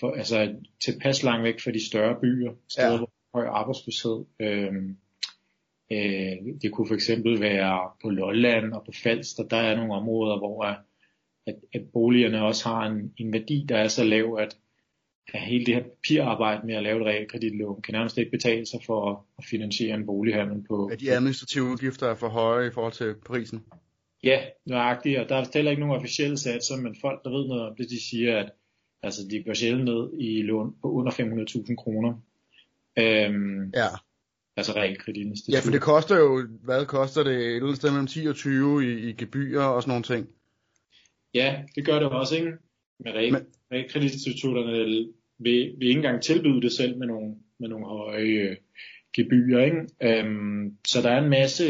for, 0.00 0.10
altså 0.12 0.54
tilpas 0.84 1.22
langt 1.22 1.44
væk 1.44 1.60
fra 1.60 1.70
de 1.70 1.86
større 1.86 2.20
byer, 2.20 2.52
steder 2.68 2.90
Ja. 2.90 2.96
hvor 2.98 3.10
høj 3.34 3.46
arbejdsløshed, 3.46 4.24
øh, 4.40 4.74
øh, 5.92 6.54
det 6.62 6.72
kunne 6.72 6.88
for 6.88 6.94
eksempel 6.94 7.40
være 7.40 7.90
på 8.02 8.10
Lolland 8.10 8.72
og 8.72 8.84
på 8.84 8.92
Falster, 9.02 9.42
der 9.42 9.56
er 9.56 9.76
nogle 9.76 9.94
områder, 9.94 10.38
hvor 10.38 10.64
at, 10.64 10.76
at, 11.74 11.82
boligerne 11.92 12.44
også 12.44 12.68
har 12.68 12.86
en, 12.86 13.14
en 13.16 13.32
værdi, 13.32 13.66
der 13.68 13.76
er 13.78 13.88
så 13.88 14.04
lav, 14.04 14.38
at, 14.40 14.56
at 15.34 15.40
hele 15.40 15.66
det 15.66 15.74
her 15.74 15.82
papirarbejde 15.82 16.66
med 16.66 16.74
at 16.74 16.82
lave 16.82 17.00
et 17.00 17.06
realkreditlån 17.06 17.82
kan 17.82 17.94
nærmest 17.94 18.18
ikke 18.18 18.30
betale 18.30 18.66
sig 18.66 18.80
for 18.86 19.10
at, 19.10 19.18
at 19.38 19.44
finansiere 19.44 19.94
en 19.94 20.06
bolighandel 20.06 20.64
på. 20.68 20.86
At 20.86 21.00
de 21.00 21.12
administrative 21.12 21.64
udgifter 21.64 22.06
er 22.06 22.14
for 22.14 22.28
høje 22.28 22.68
i 22.68 22.70
forhold 22.70 22.92
til 22.92 23.14
prisen. 23.26 23.64
Ja, 24.24 24.40
nøjagtigt, 24.66 25.18
og 25.18 25.28
der 25.28 25.36
er 25.36 25.44
heller 25.54 25.70
ikke 25.70 25.80
nogen 25.80 25.96
officielle 25.96 26.38
satser, 26.38 26.76
men 26.76 26.96
folk, 27.00 27.24
der 27.24 27.30
ved 27.30 27.48
noget 27.48 27.68
om 27.68 27.76
det, 27.76 27.90
de 27.90 28.02
siger, 28.10 28.38
at 28.38 28.52
altså, 29.02 29.20
de 29.30 29.42
går 29.42 29.54
sjældent 29.54 29.84
ned 29.84 30.10
i 30.18 30.42
lån 30.42 30.74
på 30.82 30.92
under 30.92 31.12
500.000 31.12 31.74
kroner. 31.74 32.14
Øhm, 32.98 33.70
Ja. 33.74 33.86
altså 34.56 34.72
realkreditinstitut. 34.76 35.54
Ja, 35.54 35.60
for 35.64 35.70
det 35.70 35.80
koster 35.82 36.16
jo, 36.18 36.46
hvad 36.64 36.86
koster 36.86 37.22
det? 37.22 37.32
Et 37.36 37.46
eller 37.46 37.62
andet 37.62 37.76
sted 37.76 37.90
mellem 37.90 38.06
10 38.06 38.26
og 38.26 38.34
20 38.34 38.84
i, 38.84 39.08
i 39.08 39.12
gebyrer 39.12 39.64
og 39.64 39.82
sådan 39.82 39.90
nogle 39.90 40.02
ting. 40.04 40.28
Ja, 41.34 41.62
det 41.74 41.84
gør 41.86 41.98
det 41.98 42.08
også, 42.08 42.36
ikke? 42.36 42.52
Med 43.04 43.12
real, 43.12 43.32
Men- 43.32 43.46
realkreditinstitutterne 43.72 44.72
vil, 44.72 45.12
vil 45.78 45.88
ikke 45.88 45.96
engang 45.98 46.22
tilbyde 46.22 46.62
det 46.62 46.72
selv 46.72 46.98
med 46.98 47.06
nogle, 47.06 47.34
med 47.60 47.68
nogle 47.68 47.86
høje 47.86 48.22
øh, 48.22 48.56
gebyrer, 49.16 49.64
ikke? 49.64 49.80
Øhm, 50.02 50.76
så 50.86 51.02
der 51.02 51.10
er 51.10 51.22
en 51.22 51.30
masse, 51.30 51.64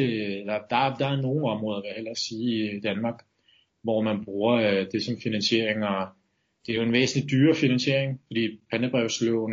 der, 0.44 0.58
der, 0.70 0.94
der 0.96 1.06
er 1.06 1.20
nogle 1.22 1.48
områder, 1.50 1.80
vil 1.80 1.88
jeg 1.88 1.96
hellere 1.96 2.16
sige, 2.16 2.76
i 2.76 2.80
Danmark, 2.80 3.14
hvor 3.82 4.02
man 4.02 4.24
bruger 4.24 4.54
øh, 4.80 4.86
det 4.92 5.02
som 5.04 5.16
finansiering, 5.22 5.84
og 5.84 6.08
det 6.66 6.72
er 6.72 6.76
jo 6.76 6.82
en 6.82 6.92
væsentlig 6.92 7.30
dyrere 7.30 7.54
finansiering, 7.56 8.20
fordi 8.26 8.60
pandebrevslån 8.70 9.52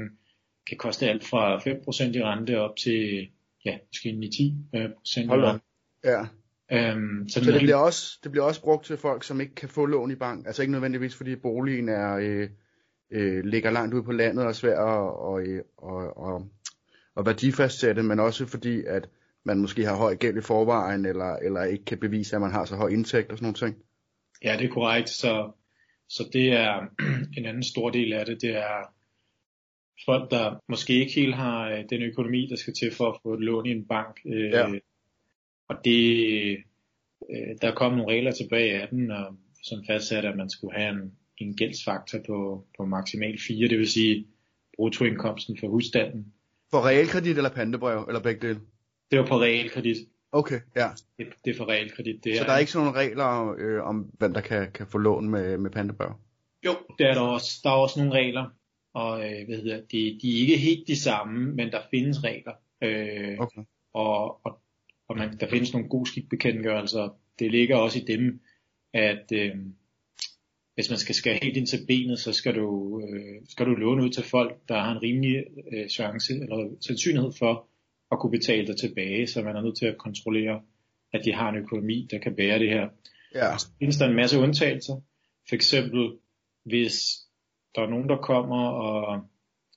kan 0.67 0.77
koste 0.77 1.09
alt 1.09 1.23
fra 1.23 1.57
5% 1.57 2.17
i 2.17 2.23
rente 2.23 2.59
op 2.59 2.75
til, 2.75 3.29
ja, 3.65 3.77
måske 3.87 4.09
9-10% 4.09 5.21
i 5.21 5.25
Hold 5.25 5.41
da. 5.41 5.51
rente. 5.51 5.65
Ja. 6.03 6.27
Øhm, 6.71 7.29
så, 7.29 7.43
Så 7.43 7.51
det 7.51 7.61
bliver, 7.61 7.75
også, 7.75 8.19
det 8.23 8.31
bliver 8.31 8.45
også 8.45 8.61
brugt 8.61 8.85
til 8.85 8.97
folk, 8.97 9.23
som 9.23 9.41
ikke 9.41 9.55
kan 9.55 9.69
få 9.69 9.85
lån 9.85 10.11
i 10.11 10.15
bank. 10.15 10.47
Altså 10.47 10.61
ikke 10.61 10.71
nødvendigvis, 10.71 11.15
fordi 11.15 11.35
boligen 11.35 11.89
er, 11.89 12.15
øh, 12.15 12.49
øh, 13.11 13.45
ligger 13.45 13.71
langt 13.71 13.93
ude 13.93 14.03
på 14.03 14.11
landet 14.11 14.43
og 14.43 14.49
er 14.49 14.53
svær 14.53 14.79
at 14.79 14.79
og, 14.79 15.41
og, 15.77 16.17
og, 16.17 16.49
og 17.15 17.25
værdifastsætte, 17.25 18.03
men 18.03 18.19
også 18.19 18.45
fordi, 18.45 18.83
at 18.83 19.09
man 19.45 19.59
måske 19.59 19.85
har 19.85 19.95
høj 19.95 20.15
gæld 20.15 20.37
i 20.37 20.41
forvejen, 20.41 21.05
eller, 21.05 21.35
eller 21.35 21.63
ikke 21.63 21.85
kan 21.85 21.97
bevise, 21.97 22.35
at 22.35 22.41
man 22.41 22.51
har 22.51 22.65
så 22.65 22.75
høj 22.75 22.89
indtægt 22.89 23.31
og 23.31 23.37
sådan 23.37 23.45
nogle 23.45 23.73
ting. 23.73 23.83
Ja, 24.43 24.57
det 24.59 24.65
er 24.65 24.73
korrekt. 24.73 25.09
Så, 25.09 25.51
så 26.09 26.29
det 26.33 26.53
er 26.53 26.85
en 27.37 27.45
anden 27.45 27.63
stor 27.63 27.89
del 27.89 28.13
af 28.13 28.25
det. 28.25 28.41
Det 28.41 28.57
er 28.57 28.96
folk, 30.05 30.31
der 30.31 30.55
måske 30.69 30.93
ikke 30.93 31.13
helt 31.13 31.35
har 31.35 31.69
øh, 31.69 31.83
den 31.89 32.01
økonomi, 32.01 32.47
der 32.49 32.55
skal 32.55 32.73
til 32.73 32.91
for 32.91 33.09
at 33.09 33.19
få 33.23 33.33
et 33.33 33.39
lån 33.39 33.65
i 33.65 33.71
en 33.71 33.85
bank. 33.85 34.19
Øh, 34.25 34.51
Ja. 34.51 34.67
Og 35.69 35.75
det, 35.85 36.57
øh, 37.31 37.55
der 37.61 37.75
kom 37.75 37.93
nogle 37.93 38.13
regler 38.13 38.31
tilbage 38.31 38.81
af 38.81 38.87
den, 38.87 39.11
og, 39.11 39.35
som 39.63 39.83
fastsatte, 39.87 40.29
at 40.29 40.37
man 40.37 40.49
skulle 40.49 40.79
have 40.79 40.89
en, 40.89 41.11
en 41.37 41.55
gældsfaktor 41.55 42.19
på, 42.27 42.65
på 42.77 42.85
maksimalt 42.85 43.41
4, 43.47 43.67
det 43.67 43.77
vil 43.77 43.91
sige 43.91 44.27
bruttoindkomsten 44.75 45.57
for 45.59 45.67
husstanden. 45.67 46.33
For 46.71 46.87
realkredit 46.87 47.37
eller 47.37 47.49
pantebrev, 47.49 48.05
eller 48.07 48.21
begge 48.21 48.47
dele? 48.47 48.59
Det 49.11 49.19
var 49.19 49.25
på 49.25 49.41
realkredit. 49.41 49.97
Okay, 50.31 50.59
ja. 50.75 50.89
Det, 51.17 51.27
det 51.45 51.51
er 51.51 51.57
for 51.57 51.69
realkredit. 51.69 52.23
Det 52.23 52.37
Så 52.37 52.43
der 52.43 52.51
er 52.51 52.57
ikke 52.57 52.71
sådan 52.71 52.85
nogle 52.85 52.99
regler 52.99 53.55
øh, 53.59 53.83
om, 53.83 54.11
hvem 54.17 54.33
der 54.33 54.41
kan, 54.41 54.71
kan 54.71 54.87
få 54.87 54.97
lån 54.97 55.29
med, 55.29 55.57
med 55.57 55.71
pantebrev? 55.71 56.13
Jo, 56.65 56.75
det 56.97 57.07
er 57.07 57.13
der 57.13 57.21
også. 57.21 57.59
Der 57.63 57.69
er 57.69 57.73
også 57.73 57.99
nogle 57.99 58.13
regler, 58.13 58.45
og 58.97 59.13
øh, 59.25 59.45
hvad 59.45 59.57
hedder 59.57 59.77
det, 59.77 60.21
de 60.21 60.35
er 60.35 60.41
ikke 60.41 60.57
helt 60.57 60.87
de 60.87 60.95
samme, 60.95 61.55
men 61.55 61.71
der 61.71 61.81
findes 61.91 62.23
regler. 62.23 62.53
Øh, 62.81 63.39
Okay. 63.39 63.61
og, 63.93 64.45
og, 64.45 64.59
og 65.07 65.17
man, 65.17 65.37
der 65.39 65.49
findes 65.49 65.73
nogle 65.73 65.89
god 65.89 66.05
skikbekendtgørelser. 66.05 67.17
Det 67.39 67.51
ligger 67.51 67.75
også 67.75 67.99
i 67.99 68.01
dem, 68.13 68.41
at, 68.93 69.31
øh, 69.33 69.55
hvis 70.75 70.89
man 70.89 70.99
skal 70.99 71.15
skære 71.15 71.39
helt 71.41 71.57
ind 71.57 71.67
til 71.67 71.85
benet, 71.87 72.19
så 72.19 72.33
skal 72.33 72.55
du, 72.55 73.01
øh, 73.01 73.35
skal 73.49 73.65
du 73.65 73.73
låne 73.73 74.03
ud 74.03 74.09
til 74.09 74.23
folk, 74.23 74.67
der 74.67 74.79
har 74.79 74.91
en 74.91 75.01
rimelig 75.03 75.43
øh, 75.73 75.89
chance 75.89 76.33
eller 76.33 76.69
sandsynlighed 76.87 77.31
for 77.39 77.67
at 78.11 78.19
kunne 78.19 78.31
betale 78.31 78.67
dig 78.67 78.77
tilbage, 78.77 79.27
så 79.27 79.41
man 79.41 79.55
er 79.55 79.61
nødt 79.61 79.77
til 79.77 79.85
at 79.85 79.97
kontrollere, 79.97 80.61
at 81.13 81.21
de 81.25 81.33
har 81.33 81.49
en 81.49 81.55
økonomi, 81.55 82.07
der 82.11 82.19
kan 82.19 82.35
bære 82.35 82.59
det 82.59 82.69
her. 82.69 82.89
Ja. 83.35 83.57
Så 83.57 83.67
findes 83.79 83.97
der 83.97 84.07
en 84.07 84.15
masse 84.15 84.39
undtagelser. 84.39 84.95
For 85.49 85.55
eksempel, 85.55 86.11
hvis 86.63 87.26
der 87.77 87.85
er 87.85 87.89
nogen, 87.89 88.09
der 88.09 88.17
kommer 88.17 88.67
og, 88.67 89.21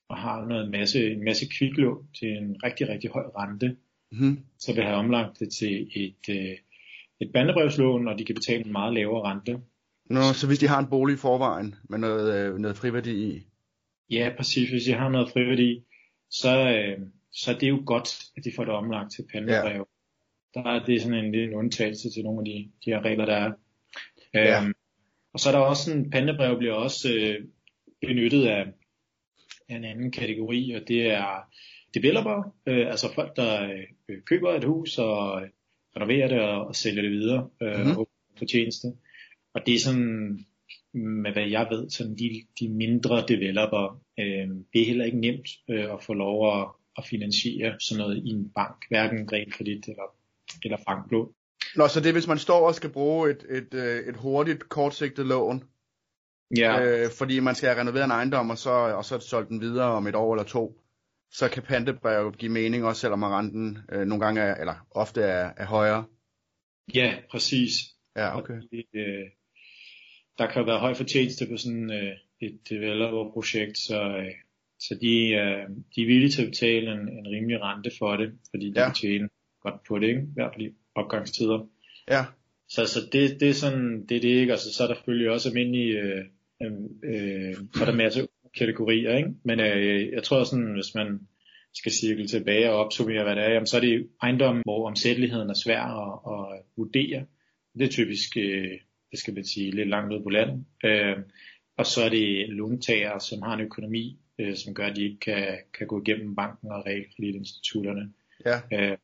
og 0.08 0.16
har 0.16 0.46
noget 0.46 0.70
masse, 0.70 1.12
en 1.12 1.24
masse 1.24 1.46
kviklån 1.58 2.06
til 2.18 2.28
en 2.28 2.56
rigtig, 2.64 2.88
rigtig 2.88 3.10
høj 3.10 3.24
rente, 3.38 3.76
Mm-hmm. 4.12 4.44
så 4.58 4.74
vil 4.74 4.84
have 4.84 4.96
omlagt 4.96 5.40
det 5.40 5.52
til 5.52 5.88
et, 5.94 6.28
øh, 6.30 6.56
et 7.20 7.32
bandebrevslån, 7.32 8.08
og 8.08 8.18
de 8.18 8.24
kan 8.24 8.34
betale 8.34 8.64
en 8.64 8.72
meget 8.72 8.94
lavere 8.94 9.30
rente. 9.30 9.60
Nå, 10.04 10.20
så 10.32 10.46
hvis 10.46 10.58
de 10.58 10.68
har 10.68 10.78
en 10.78 10.90
bolig 10.90 11.14
i 11.14 11.16
forvejen 11.16 11.74
med 11.88 11.98
noget, 11.98 12.34
øh, 12.34 12.58
noget 12.58 12.76
friværdi 12.76 13.10
i. 13.10 13.46
Ja, 14.10 14.32
præcis. 14.36 14.70
Hvis 14.70 14.84
de 14.84 14.92
har 14.92 15.08
noget 15.08 15.30
friværdi, 15.30 15.84
så, 16.30 16.70
øh, 16.70 16.98
så 17.32 17.54
er 17.54 17.58
det 17.58 17.68
jo 17.68 17.82
godt, 17.86 18.08
at 18.36 18.44
de 18.44 18.52
får 18.56 18.64
det 18.64 18.74
omlagt 18.74 19.12
til 19.12 19.24
pandebrev. 19.32 19.86
Ja. 20.56 20.60
Der 20.60 20.70
er 20.70 20.84
det 20.84 21.02
sådan 21.02 21.24
en 21.24 21.32
lille 21.32 21.56
undtagelse 21.56 22.10
til 22.10 22.22
nogle 22.24 22.40
af 22.40 22.44
de, 22.44 22.70
de 22.84 22.90
her 22.90 23.04
regler, 23.04 23.24
der 23.24 23.36
er. 23.36 23.52
Ja. 24.34 24.62
Øhm, 24.62 24.74
og 25.32 25.40
så 25.40 25.48
er 25.48 25.52
der 25.52 25.60
også 25.60 25.92
en 25.92 26.10
pandebrev 26.10 26.58
bliver 26.58 26.74
også 26.74 27.08
øh, 27.14 27.44
benyttet 28.00 28.46
af, 28.46 28.66
af 29.68 29.76
en 29.76 29.84
anden 29.84 30.10
kategori, 30.10 30.72
og 30.72 30.88
det 30.88 31.06
er 31.06 31.52
developer, 31.94 32.54
øh, 32.66 32.86
altså 32.90 33.14
folk, 33.14 33.36
der 33.36 33.62
øh, 34.08 34.16
køber 34.26 34.50
et 34.54 34.64
hus 34.64 34.98
og 34.98 35.42
øh, 35.42 35.48
renoverer 35.96 36.28
det 36.28 36.40
og, 36.40 36.66
og 36.66 36.76
sælger 36.76 37.02
det 37.02 37.10
videre 37.10 37.48
øh, 37.62 37.78
Mhm. 37.78 37.86
mm-hmm. 37.86 38.04
for 38.38 38.44
tjeneste. 38.44 38.86
Og 39.54 39.66
det 39.66 39.74
er 39.74 39.78
sådan, 39.78 40.44
med 40.92 41.32
hvad 41.32 41.48
jeg 41.48 41.66
ved, 41.70 41.90
sådan 41.90 42.16
de, 42.18 42.30
de 42.60 42.68
mindre 42.68 43.24
developer, 43.28 44.02
øh, 44.20 44.48
det 44.72 44.82
er 44.82 44.86
heller 44.86 45.04
ikke 45.04 45.20
nemt 45.20 45.48
øh, 45.70 45.92
at 45.92 46.02
få 46.02 46.12
lov 46.14 46.60
at, 46.60 46.68
at 46.98 47.04
finansiere 47.06 47.80
sådan 47.80 47.98
noget 48.00 48.22
i 48.26 48.28
en 48.28 48.50
bank, 48.54 48.76
hverken 48.88 49.32
realkredit 49.32 49.84
eller, 49.88 50.16
eller 50.64 50.78
banklån. 50.86 51.32
Nå, 51.76 51.88
så 51.88 52.00
det 52.00 52.08
er, 52.08 52.12
hvis 52.12 52.26
man 52.26 52.38
står 52.38 52.66
og 52.66 52.74
skal 52.74 52.90
bruge 52.90 53.30
et, 53.30 53.44
et, 53.50 53.74
øh, 53.74 54.08
et 54.08 54.16
hurtigt, 54.16 54.68
kortsigtet 54.68 55.26
lån, 55.26 55.64
Ja, 56.56 56.82
øh, 56.84 57.10
fordi 57.18 57.40
man 57.40 57.54
skal 57.54 57.68
have 57.68 57.80
renoveret 57.80 58.04
en 58.04 58.10
ejendom, 58.10 58.50
og 58.50 58.58
så, 58.58 58.70
og 58.70 59.04
så 59.04 59.20
solgt 59.20 59.48
den 59.48 59.60
videre 59.60 59.86
om 59.90 60.06
et 60.06 60.14
år 60.14 60.34
eller 60.34 60.44
to, 60.44 60.80
så 61.30 61.48
kan 61.48 61.62
pantebrev 61.62 62.32
give 62.32 62.52
mening, 62.52 62.84
også 62.84 63.00
selvom 63.00 63.22
renten 63.22 63.78
øh, 63.92 64.06
nogle 64.06 64.24
gange 64.24 64.40
er, 64.40 64.54
eller 64.54 64.86
ofte 64.90 65.22
er, 65.22 65.52
er 65.56 65.66
højere. 65.66 66.04
ja, 66.94 67.14
præcis. 67.30 67.70
Ja, 68.16 68.38
okay. 68.38 68.54
Og 68.54 68.62
Det, 68.70 68.84
øh, 68.94 69.26
der 70.38 70.46
kan 70.46 70.66
være 70.66 70.78
høj 70.78 70.94
fortjeneste 70.94 71.46
på 71.50 71.56
sådan 71.56 71.90
øh, 71.92 72.12
et 72.40 72.58
developer-projekt, 72.70 73.78
så, 73.78 74.02
øh, 74.02 74.32
så 74.78 74.94
de, 75.00 75.16
øh, 75.28 75.68
de 75.96 76.02
er 76.02 76.06
villige 76.06 76.28
til 76.30 76.42
at 76.42 76.48
betale 76.48 76.92
en, 76.92 76.98
en 77.08 77.26
rimelig 77.26 77.60
rente 77.62 77.90
for 77.98 78.16
det, 78.16 78.32
fordi 78.50 78.70
de 78.70 78.80
Ja. 78.80 78.86
kan 78.86 78.94
tjene 78.94 79.28
godt 79.62 79.74
på 79.88 79.98
det, 79.98 80.08
ikke? 80.08 80.20
i 80.20 80.34
hvert 80.34 80.52
fald 80.54 80.66
i 80.66 80.74
opgangstider. 80.94 81.66
Ja, 82.08 82.24
Så, 82.68 82.86
så 82.86 83.00
det, 83.12 83.40
det 83.40 83.48
er 83.48 83.54
sådan, 83.54 84.06
det 84.06 84.16
er 84.16 84.20
det 84.20 84.28
ikke, 84.28 84.52
altså 84.52 84.74
så 84.74 84.82
er 84.82 84.86
der 84.88 84.94
selvfølgelig 84.94 85.30
også 85.30 85.48
almindelige, 85.48 85.98
øh, 85.98 86.24
øh, 86.62 86.72
øh, 87.04 87.54
så 87.74 87.80
er 87.80 87.84
der 87.84 87.94
masser 87.94 88.26
kategorier, 88.58 89.16
ikke? 89.16 89.30
men 89.44 89.60
øh, 89.60 90.12
jeg 90.12 90.22
tror 90.22 90.44
sådan, 90.44 90.74
hvis 90.74 90.94
man 90.94 91.20
skal 91.74 91.92
cirkle 91.92 92.26
tilbage 92.26 92.70
og 92.70 92.78
opsummere, 92.84 93.22
hvad 93.22 93.36
det 93.36 93.44
er, 93.44 93.50
jamen, 93.50 93.66
så 93.66 93.76
er 93.76 93.80
det 93.80 94.08
ejendom, 94.22 94.60
hvor 94.64 94.86
omsætteligheden 94.86 95.50
er 95.50 95.54
svær 95.64 95.82
at, 95.82 96.20
at 96.34 96.62
vurdere. 96.76 97.26
Det 97.78 97.84
er 97.84 97.90
typisk, 97.90 98.36
øh, 98.36 98.78
det 99.10 99.18
skal 99.18 99.34
man 99.34 99.44
sige, 99.44 99.70
lidt 99.70 99.88
langt 99.88 100.12
ude 100.12 100.22
på 100.22 100.30
landet. 100.30 100.64
Øh, 100.84 101.16
og 101.76 101.86
så 101.86 102.02
er 102.04 102.08
det 102.08 102.48
låntager, 102.48 103.18
som 103.18 103.42
har 103.42 103.54
en 103.54 103.60
økonomi, 103.60 104.18
øh, 104.38 104.56
som 104.56 104.74
gør, 104.74 104.86
at 104.86 104.96
de 104.96 105.04
ikke 105.04 105.20
kan, 105.20 105.58
kan 105.78 105.86
gå 105.86 106.02
igennem 106.02 106.34
banken 106.34 106.70
og 106.70 106.86
realkreditinstitutterne. 106.86 108.12
ja. 108.46 108.60
Øh, 108.72 108.98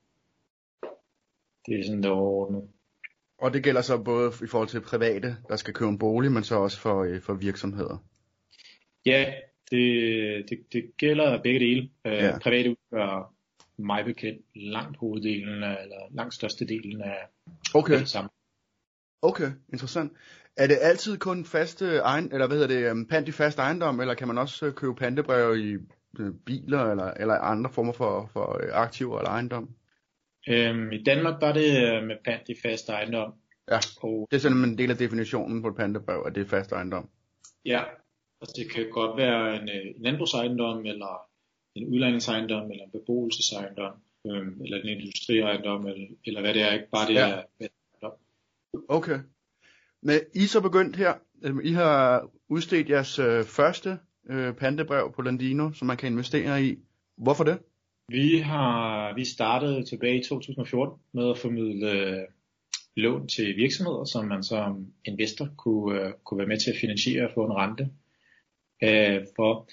det 1.67 1.81
er 1.81 1.85
sådan 1.85 2.03
det 2.03 2.11
overordnet. 2.11 2.69
Og 3.39 3.53
det 3.53 3.63
gælder 3.63 3.81
så 3.83 3.99
både 3.99 4.33
i 4.43 4.47
forhold 4.47 4.69
til 4.69 4.81
private, 4.81 5.37
der 5.49 5.57
skal 5.57 5.75
købe 5.75 5.89
en 5.89 5.99
bolig, 5.99 6.33
men 6.33 6.45
så 6.45 6.55
også 6.57 6.81
for, 6.81 7.03
øh, 7.05 7.21
for 7.23 7.35
virksomheder. 7.35 8.05
Ja, 9.07 9.33
det, 9.71 10.51
det, 10.51 10.59
det 10.73 10.91
gælder 10.97 11.43
begge 11.43 11.61
dele. 11.61 11.91
Øh, 12.07 12.13
Ja. 12.13 12.39
Private 12.39 12.71
udgør 12.71 13.33
mig 13.79 14.05
bekendt 14.05 14.41
langt 14.55 14.97
hoveddelen, 14.99 15.63
af, 15.63 15.83
eller 15.83 15.97
langt 16.11 16.35
størstedelen 16.35 17.03
af 17.03 17.17
Okay, 17.75 17.99
det 17.99 18.09
samme. 18.09 18.31
okay, 19.23 19.51
interessant. 19.73 20.13
Er 20.57 20.67
det 20.67 20.79
altid 20.81 21.19
kun 21.19 21.45
faste 21.45 21.97
egen, 21.99 22.33
eller 22.33 22.47
hvad 22.47 22.57
hedder 22.59 22.75
det, 22.81 22.91
øhm, 22.91 23.07
pant 23.07 23.29
i 23.29 23.33
fast 23.33 23.59
ejendom, 23.59 24.01
eller 24.01 24.15
kan 24.15 24.29
man 24.29 24.39
også 24.39 24.67
øh, 24.67 24.73
købe 24.75 24.95
pantebrev 24.95 25.57
i 25.57 25.73
øh, 26.21 26.33
biler, 26.47 26.91
eller, 26.91 27.11
eller 27.11 27.35
andre 27.35 27.71
former 27.71 27.93
for, 27.93 28.31
for 28.33 28.61
øh, 28.63 28.69
aktiver 28.73 29.19
eller 29.19 29.31
ejendom? 29.31 29.69
Øhm, 30.49 30.93
I 30.93 31.03
Danmark 31.03 31.41
der 31.41 31.47
er 31.47 31.53
det 31.53 31.71
øh, 31.97 32.07
med 32.07 32.17
pant 32.25 32.49
i 32.49 32.55
fast 32.63 32.89
ejendom. 32.89 33.33
Ja. 33.71 33.79
Og 34.03 34.29
Det 34.31 34.37
er 34.37 34.41
sådan 34.41 34.65
en 34.65 34.79
del 34.79 34.91
af 34.91 34.97
definitionen 34.97 35.63
på 35.63 35.69
et 35.69 35.77
pantebrev, 35.77 36.23
at 36.27 36.35
det 36.35 36.43
er 36.45 36.49
fast 36.49 36.73
ejendom. 36.73 37.09
ja, 37.65 37.83
altså 38.41 38.55
det 38.63 38.73
kan 38.75 38.91
godt 38.91 39.17
være 39.17 39.63
en, 39.63 39.69
øh, 39.69 39.87
en 39.97 40.03
landbrugsejendom, 40.03 40.87
eller 40.87 41.27
en 41.75 41.89
udlejningsejendom, 41.89 42.71
eller 42.71 42.85
en 42.85 42.91
beboelsesejendom, 42.91 43.93
øhm, 44.27 44.61
eller 44.63 44.79
en 44.83 44.89
industriejendom, 44.89 45.87
eller, 45.87 46.07
eller 46.27 46.41
hvad 46.41 46.55
det 46.55 46.63
er, 46.63 46.73
ikke 46.73 46.91
bare 46.93 47.09
det 47.09 47.15
Ja. 47.15 47.29
er 47.29 47.43
ejendom. 47.61 48.19
Okay. 48.89 49.19
Men 50.03 50.21
I 50.35 50.47
så 50.47 50.61
begyndt 50.61 50.97
her, 50.97 51.15
øhm, 51.45 51.61
I 51.65 51.73
har 51.73 52.29
udstedt 52.49 52.89
jeres 52.91 53.19
øh, 53.19 53.45
første 53.45 53.99
øh, 54.31 54.55
pantebrev 54.55 55.13
på 55.17 55.23
Landino, 55.23 55.73
som 55.73 55.87
man 55.87 55.97
kan 55.97 56.13
investere 56.13 56.63
i. 56.65 56.79
Hvorfor 57.17 57.45
det? 57.45 57.59
Vi 58.09 58.39
har 58.39 59.15
vi 59.15 59.25
startede 59.25 59.85
tilbage 59.85 60.21
i 60.21 60.25
2014 60.25 60.99
med 61.13 61.31
at 61.31 61.39
formidle 61.39 61.91
øh, 61.91 62.29
lån 62.97 63.29
til 63.29 63.57
virksomheder, 63.57 64.05
som 64.05 64.25
man 64.25 64.43
som 64.43 64.93
investor 65.05 65.49
kunne, 65.57 66.01
øh, 66.01 66.13
kunne 66.25 66.39
være 66.39 66.47
med 66.47 66.59
til 66.59 66.71
at 66.71 66.77
finansiere 66.81 67.27
og 67.27 67.33
få 67.35 67.45
en 67.45 67.53
rente 67.53 67.89
øh, 68.83 69.27
for. 69.37 69.69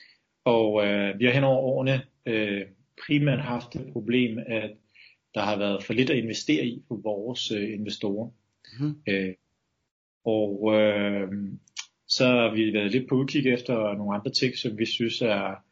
Og 0.46 0.86
øh, 0.86 1.20
vi 1.20 1.26
har 1.26 1.32
hen 1.32 1.44
over 1.44 1.58
årene 1.58 2.02
øh, 2.26 2.62
primært 3.06 3.40
haft 3.40 3.74
det 3.74 3.94
problem, 3.94 4.40
at 4.48 4.72
der 5.34 5.42
har 5.42 5.58
været 5.58 5.84
for 5.84 5.94
lidt 5.94 6.10
at 6.10 6.18
investere 6.18 6.66
i 6.66 6.84
for 6.88 6.96
vores 6.96 7.52
øh, 7.52 7.74
investorer. 7.74 8.30
Mhm. 8.80 9.02
Øh, 9.08 9.34
og 10.26 10.74
øh, 10.74 11.28
så 12.08 12.26
har 12.26 12.56
vi 12.56 12.74
været 12.74 12.92
lidt 12.92 13.10
på 13.10 13.16
udkig 13.16 13.48
efter 13.48 13.94
nogle 13.94 14.16
andre 14.16 14.32
ting, 14.32 14.58
som 14.58 14.78
vi 14.78 14.86
synes 14.86 15.22
er 15.22 15.64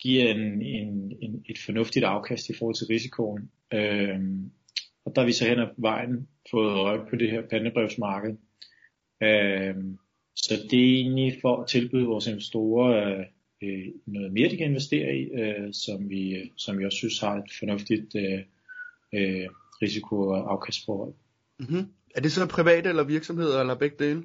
giver 0.00 0.30
en, 0.30 0.62
en, 0.62 1.12
en, 1.22 1.44
et 1.48 1.58
fornuftigt 1.58 2.04
afkast 2.04 2.48
i 2.48 2.54
forhold 2.58 2.74
til 2.74 2.86
risikoen. 2.86 3.50
Øhm, 3.74 4.50
og 5.04 5.12
der 5.14 5.20
har 5.20 5.26
vi 5.26 5.32
så 5.32 5.48
hen 5.48 5.58
ad 5.58 5.68
vejen 5.76 6.28
fået 6.50 6.70
øje 6.70 7.00
på 7.10 7.16
det 7.16 7.30
her 7.30 7.42
pandebrevsmarked. 7.50 8.36
Øhm, 9.22 9.98
så 10.36 10.54
det 10.70 10.80
er 10.80 10.94
egentlig 10.94 11.38
for 11.40 11.56
at 11.56 11.68
tilbyde 11.68 12.06
vores 12.06 12.26
investorer 12.26 13.24
øh, 13.62 13.86
noget 14.06 14.32
mere, 14.32 14.50
de 14.50 14.56
kan 14.56 14.66
investere 14.66 15.16
i, 15.16 15.22
øh, 15.22 15.72
som, 15.72 16.10
vi, 16.10 16.50
som 16.56 16.78
vi 16.78 16.84
også 16.84 16.96
synes 16.96 17.20
har 17.20 17.36
et 17.36 17.52
fornuftigt 17.58 18.14
øh, 18.14 18.40
øh, 19.14 19.48
risiko- 19.82 20.28
og 20.28 20.52
afkastforhold. 20.52 21.14
Mm-hmm. 21.58 21.86
Er 22.14 22.20
det 22.20 22.32
så 22.32 22.46
private 22.46 22.88
eller 22.88 23.04
virksomheder, 23.04 23.60
eller 23.60 23.74
begge 23.74 24.04
dele? 24.04 24.22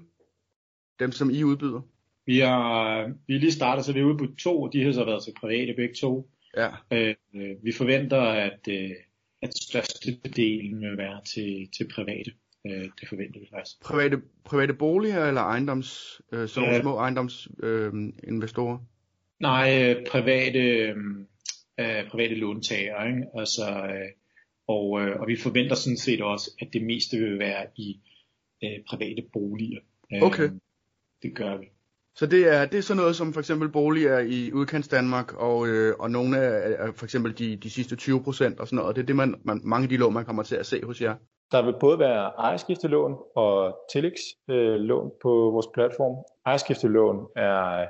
Dem, 0.99 1.11
som 1.11 1.29
I 1.29 1.43
udbyder? 1.43 1.81
Vi 2.25 2.39
har 2.39 3.03
vi 3.27 3.35
er 3.35 3.39
lige 3.39 3.51
startet, 3.51 3.85
så 3.85 3.93
vi 3.93 3.99
er 3.99 4.03
ude 4.03 4.17
på 4.17 4.27
to, 4.39 4.61
og 4.61 4.73
de 4.73 4.83
har 4.83 4.91
så 4.91 5.05
været 5.05 5.23
til 5.23 5.33
private 5.39 5.73
begge 5.73 5.95
to. 5.95 6.29
Ja. 6.57 6.69
Øh, 6.91 7.15
øh, 7.35 7.55
vi 7.63 7.71
forventer, 7.71 8.21
at, 8.21 8.59
øh, 8.69 8.91
at 9.41 9.57
størstedelen 9.57 10.81
vil 10.81 10.97
være 10.97 11.21
til, 11.33 11.69
til 11.77 11.87
private. 11.95 12.31
Øh, 12.67 12.83
det 13.01 13.09
forventer 13.09 13.39
vi 13.39 13.47
faktisk. 13.53 13.81
Private, 13.81 14.21
private 14.45 14.73
boliger 14.73 15.25
eller 15.25 15.41
ejendoms, 15.41 16.21
øh, 16.31 16.47
sådan 16.47 16.69
Ja. 16.69 16.81
små 16.81 16.95
ejendomsinvestorer? 16.97 18.73
Øh? 18.75 18.81
Nej, 19.39 19.83
øh, 19.83 20.05
private, 20.05 20.59
øh, 20.59 20.95
øh, 21.79 22.09
private 22.09 22.35
låntager. 22.35 23.05
Ikke? 23.05 23.23
Altså, 23.39 23.63
øh, 23.71 24.09
og, 24.67 25.01
øh, 25.01 25.19
og 25.19 25.27
vi 25.27 25.35
forventer 25.35 25.75
sådan 25.75 25.97
set 25.97 26.21
også, 26.21 26.51
at 26.61 26.67
det 26.73 26.83
meste 26.83 27.17
vil 27.17 27.39
være 27.39 27.65
i 27.75 27.99
øh, 28.63 28.79
private 28.89 29.23
boliger. 29.33 29.79
Øh, 30.13 30.21
Okay. 30.21 30.49
Det 31.23 31.35
gør 31.35 31.57
vi. 31.57 31.65
Så 32.15 32.25
det 32.25 32.53
er, 32.55 32.65
det 32.65 32.77
er 32.77 32.81
sådan 32.81 33.01
noget 33.01 33.15
som 33.15 33.33
for 33.33 33.39
eksempel 33.39 33.69
boliger 33.69 34.19
i 34.19 34.51
udkants 34.53 34.87
Danmark, 34.87 35.33
og, 35.33 35.67
øh, 35.67 35.93
og 35.99 36.11
nogle 36.11 36.37
af, 36.37 36.93
for 36.95 37.05
eksempel 37.05 37.37
de, 37.39 37.55
de 37.55 37.69
sidste 37.69 37.95
20 37.95 38.23
procent 38.23 38.59
og 38.59 38.67
sådan 38.67 38.77
noget. 38.77 38.95
Det 38.95 39.01
er 39.01 39.05
det, 39.05 39.15
man, 39.15 39.35
man, 39.45 39.61
mange 39.63 39.83
af 39.83 39.89
de 39.89 39.97
lån, 39.97 40.13
man 40.13 40.25
kommer 40.25 40.43
til 40.43 40.55
at 40.55 40.65
se 40.65 40.85
hos 40.85 41.01
jer. 41.01 41.15
Der 41.51 41.65
vil 41.65 41.75
både 41.79 41.99
være 41.99 42.31
ejerskiftelån 42.37 43.15
og 43.35 43.75
tillægslån 43.93 45.11
på 45.23 45.31
vores 45.53 45.67
platform. 45.73 46.15
Ejerskiftelån 46.45 47.27
er 47.35 47.85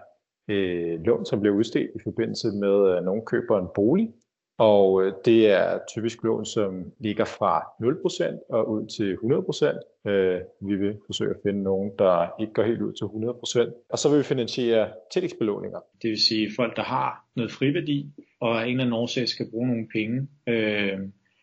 øh, 0.50 1.00
lån, 1.06 1.26
som 1.26 1.40
bliver 1.40 1.56
udstedt 1.56 1.92
i 1.96 2.00
forbindelse 2.04 2.48
med, 2.48 2.98
at 2.98 3.04
nogen 3.04 3.26
køber 3.26 3.60
en 3.60 3.68
bolig, 3.76 4.08
og 4.58 5.04
øh, 5.04 5.14
det 5.26 5.50
er 5.50 5.80
typisk 5.96 6.24
lån, 6.24 6.46
som 6.46 6.92
ligger 7.00 7.26
fra 7.26 7.60
0% 7.60 8.46
og 8.50 8.72
ud 8.72 8.88
til 8.88 9.16
100%. 9.16 10.12
Øh, 10.12 10.42
vi 10.62 10.76
vil 10.76 10.98
forsøge 11.06 11.30
at 11.30 11.40
finde 11.46 11.64
nogen, 11.64 11.92
der 12.00 12.28
ikke 12.40 12.54
går 12.54 12.64
helt 12.64 12.82
ud 12.82 12.94
til 12.94 13.06
100%. 13.06 13.88
Og 13.90 14.00
så 14.00 14.10
vil 14.10 14.18
vi 14.18 14.24
finansiere 14.24 14.90
tillægsbelåninger. 15.14 15.80
Det 16.02 16.10
vil 16.10 16.22
sige 16.22 16.52
folk, 16.56 16.76
der 16.76 16.84
har 16.84 17.26
noget 17.36 17.52
friværdi, 17.52 18.12
og 18.40 18.62
af 18.62 18.66
en 18.66 18.72
eller 18.72 18.84
anden 18.84 18.94
årsag 18.94 19.28
skal 19.28 19.52
bruge 19.52 19.68
nogle 19.68 19.88
penge, 19.94 20.28
øh, 20.48 21.00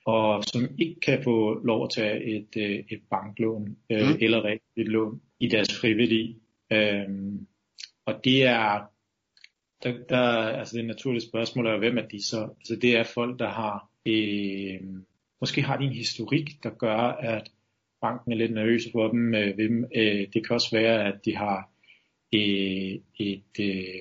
og 0.06 0.44
som 0.44 0.62
ikke 0.78 1.00
kan 1.00 1.22
få 1.22 1.64
lov 1.64 1.84
at 1.84 1.90
tage 1.90 2.24
et, 2.24 2.48
øh, 2.56 2.84
et 2.90 3.00
banklån 3.10 3.76
øh, 3.90 4.08
mm. 4.08 4.16
eller 4.20 4.56
et 4.76 4.88
lån 4.88 5.20
i 5.40 5.48
deres 5.48 5.80
friværdi. 5.80 6.36
Øh, 6.72 7.08
og 8.06 8.24
det 8.24 8.46
er 8.46 8.90
der, 9.82 9.92
der, 10.08 10.22
altså 10.58 10.76
det 10.76 10.84
naturlige 10.84 11.28
spørgsmål 11.28 11.66
er, 11.66 11.78
hvem 11.78 11.98
er 11.98 12.06
de 12.06 12.24
så? 12.24 12.48
Altså 12.58 12.76
det 12.82 12.96
er 12.96 13.02
folk, 13.02 13.38
der 13.38 13.48
har, 13.48 13.90
øh, 14.06 14.80
måske 15.40 15.62
har 15.62 15.76
de 15.76 15.84
en 15.84 15.92
historik, 15.92 16.62
der 16.62 16.70
gør, 16.70 16.98
at 17.12 17.50
banken 18.00 18.32
er 18.32 18.36
lidt 18.36 18.54
nervøs 18.54 18.82
for 18.92 19.08
dem. 19.08 19.34
Øh, 19.34 19.58
øh, 19.94 20.26
det 20.32 20.46
kan 20.46 20.54
også 20.54 20.68
være, 20.72 21.04
at 21.04 21.24
de 21.24 21.36
har 21.36 21.70
øh, 22.34 23.00
et, 23.18 23.60
øh, 23.60 24.00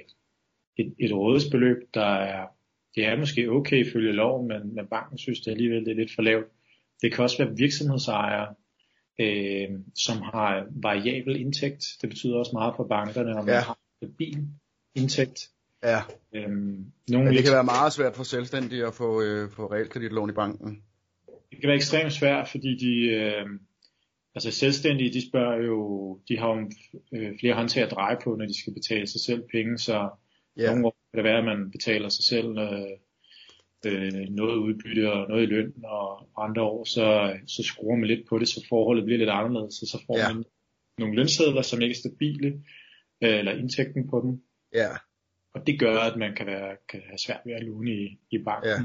et, 0.78 0.94
et 1.00 1.12
rådighedsbeløb, 1.14 1.78
der 1.94 2.16
er, 2.16 2.48
det 2.96 3.06
er 3.06 3.18
måske 3.18 3.52
okay 3.52 3.86
ifølge 3.88 4.14
lov, 4.14 4.48
men, 4.48 4.76
men 4.76 4.88
banken 4.88 5.18
synes 5.18 5.42
det 5.42 5.52
alligevel 5.52 5.86
det 5.86 5.92
er 5.92 5.96
lidt 5.96 6.16
for 6.16 6.22
lavt. 6.22 6.46
Det 7.02 7.14
kan 7.14 7.24
også 7.24 7.44
være 7.44 7.58
virksomhedsejere, 7.58 8.56
øh, 9.20 9.70
som 9.96 10.18
har 10.22 10.68
variabel 10.70 11.40
indtægt. 11.42 11.86
Det 12.02 12.10
betyder 12.10 12.38
også 12.38 12.52
meget 12.54 12.74
for 12.76 12.88
bankerne, 12.88 13.30
ja. 13.30 13.42
man 13.42 13.64
har 13.64 13.78
stabil 13.98 14.48
indtægt. 14.96 15.50
Ja. 15.84 16.00
Øhm, 16.36 16.86
nogle 17.10 17.30
ja, 17.30 17.36
det 17.36 17.44
kan 17.44 17.54
være 17.54 17.64
meget 17.64 17.94
svært 17.94 18.16
for 18.16 18.24
selvstændige 18.24 18.86
at 18.86 18.94
få, 18.94 19.22
øh, 19.22 19.52
få 19.52 19.74
realkreditlån 19.74 20.30
i 20.30 20.34
banken. 20.34 20.84
Det 21.52 21.62
kan 21.62 21.68
være 21.68 21.76
ekstremt 21.76 22.14
svært, 22.14 22.48
fordi 22.48 22.78
de, 22.78 23.08
øh, 23.08 23.46
altså 24.36 24.52
selvstændige, 24.52 25.14
de 25.14 25.30
spørger 25.30 25.66
jo, 25.66 25.80
de 26.30 26.38
har 26.38 26.50
jo 26.50 26.72
øh, 27.14 27.40
flere 27.40 27.54
håndtag 27.54 27.84
at 27.84 27.92
dreje 27.92 28.18
på, 28.24 28.36
når 28.36 28.46
de 28.46 28.62
skal 28.62 28.74
betale 28.74 29.08
sig 29.08 29.22
selv 29.22 29.44
penge, 29.52 29.78
så 29.78 30.10
ja. 30.58 30.70
nogle 30.70 30.86
år 30.86 30.96
kan 31.12 31.18
det 31.18 31.24
være, 31.24 31.38
at 31.38 31.46
man 31.46 31.72
betaler 31.72 32.10
sig 32.10 32.24
selv 32.24 32.58
øh, 32.58 32.96
øh, 33.86 34.30
noget 34.30 34.58
udbytte 34.58 35.12
og 35.14 35.30
noget 35.30 35.44
i 35.44 35.46
løn, 35.46 35.74
og 35.84 36.28
andre 36.38 36.62
år, 36.62 36.84
så, 36.84 37.38
så 37.48 37.64
skruer 37.64 37.96
man 37.96 38.08
lidt 38.08 38.28
på 38.30 38.40
det, 38.40 38.48
så 38.48 38.66
forholdet 38.70 39.06
bliver 39.06 39.18
lidt 39.18 39.30
anderledes, 39.30 39.82
og 39.82 39.88
så 39.88 40.04
får 40.08 40.18
ja. 40.18 40.34
man 40.34 40.44
nogle 40.98 41.16
lønsedler, 41.16 41.62
som 41.62 41.82
ikke 41.82 41.94
er 41.94 41.98
stabile, 41.98 42.48
øh, 43.24 43.40
eller 43.40 43.52
indtægten 43.52 44.10
på 44.10 44.22
dem. 44.22 44.42
Ja. 44.74 44.90
Og 45.54 45.68
det 45.68 45.80
gør, 45.80 45.98
at 45.98 46.18
man 46.18 46.36
kan, 46.36 46.46
være, 46.46 46.76
kan 46.90 47.02
have 47.08 47.18
svært 47.18 47.42
ved 47.46 47.54
at 47.54 47.64
låne 47.64 47.92
i, 47.92 48.20
i 48.32 48.38
banken. 48.38 48.70
Ja. 48.70 48.78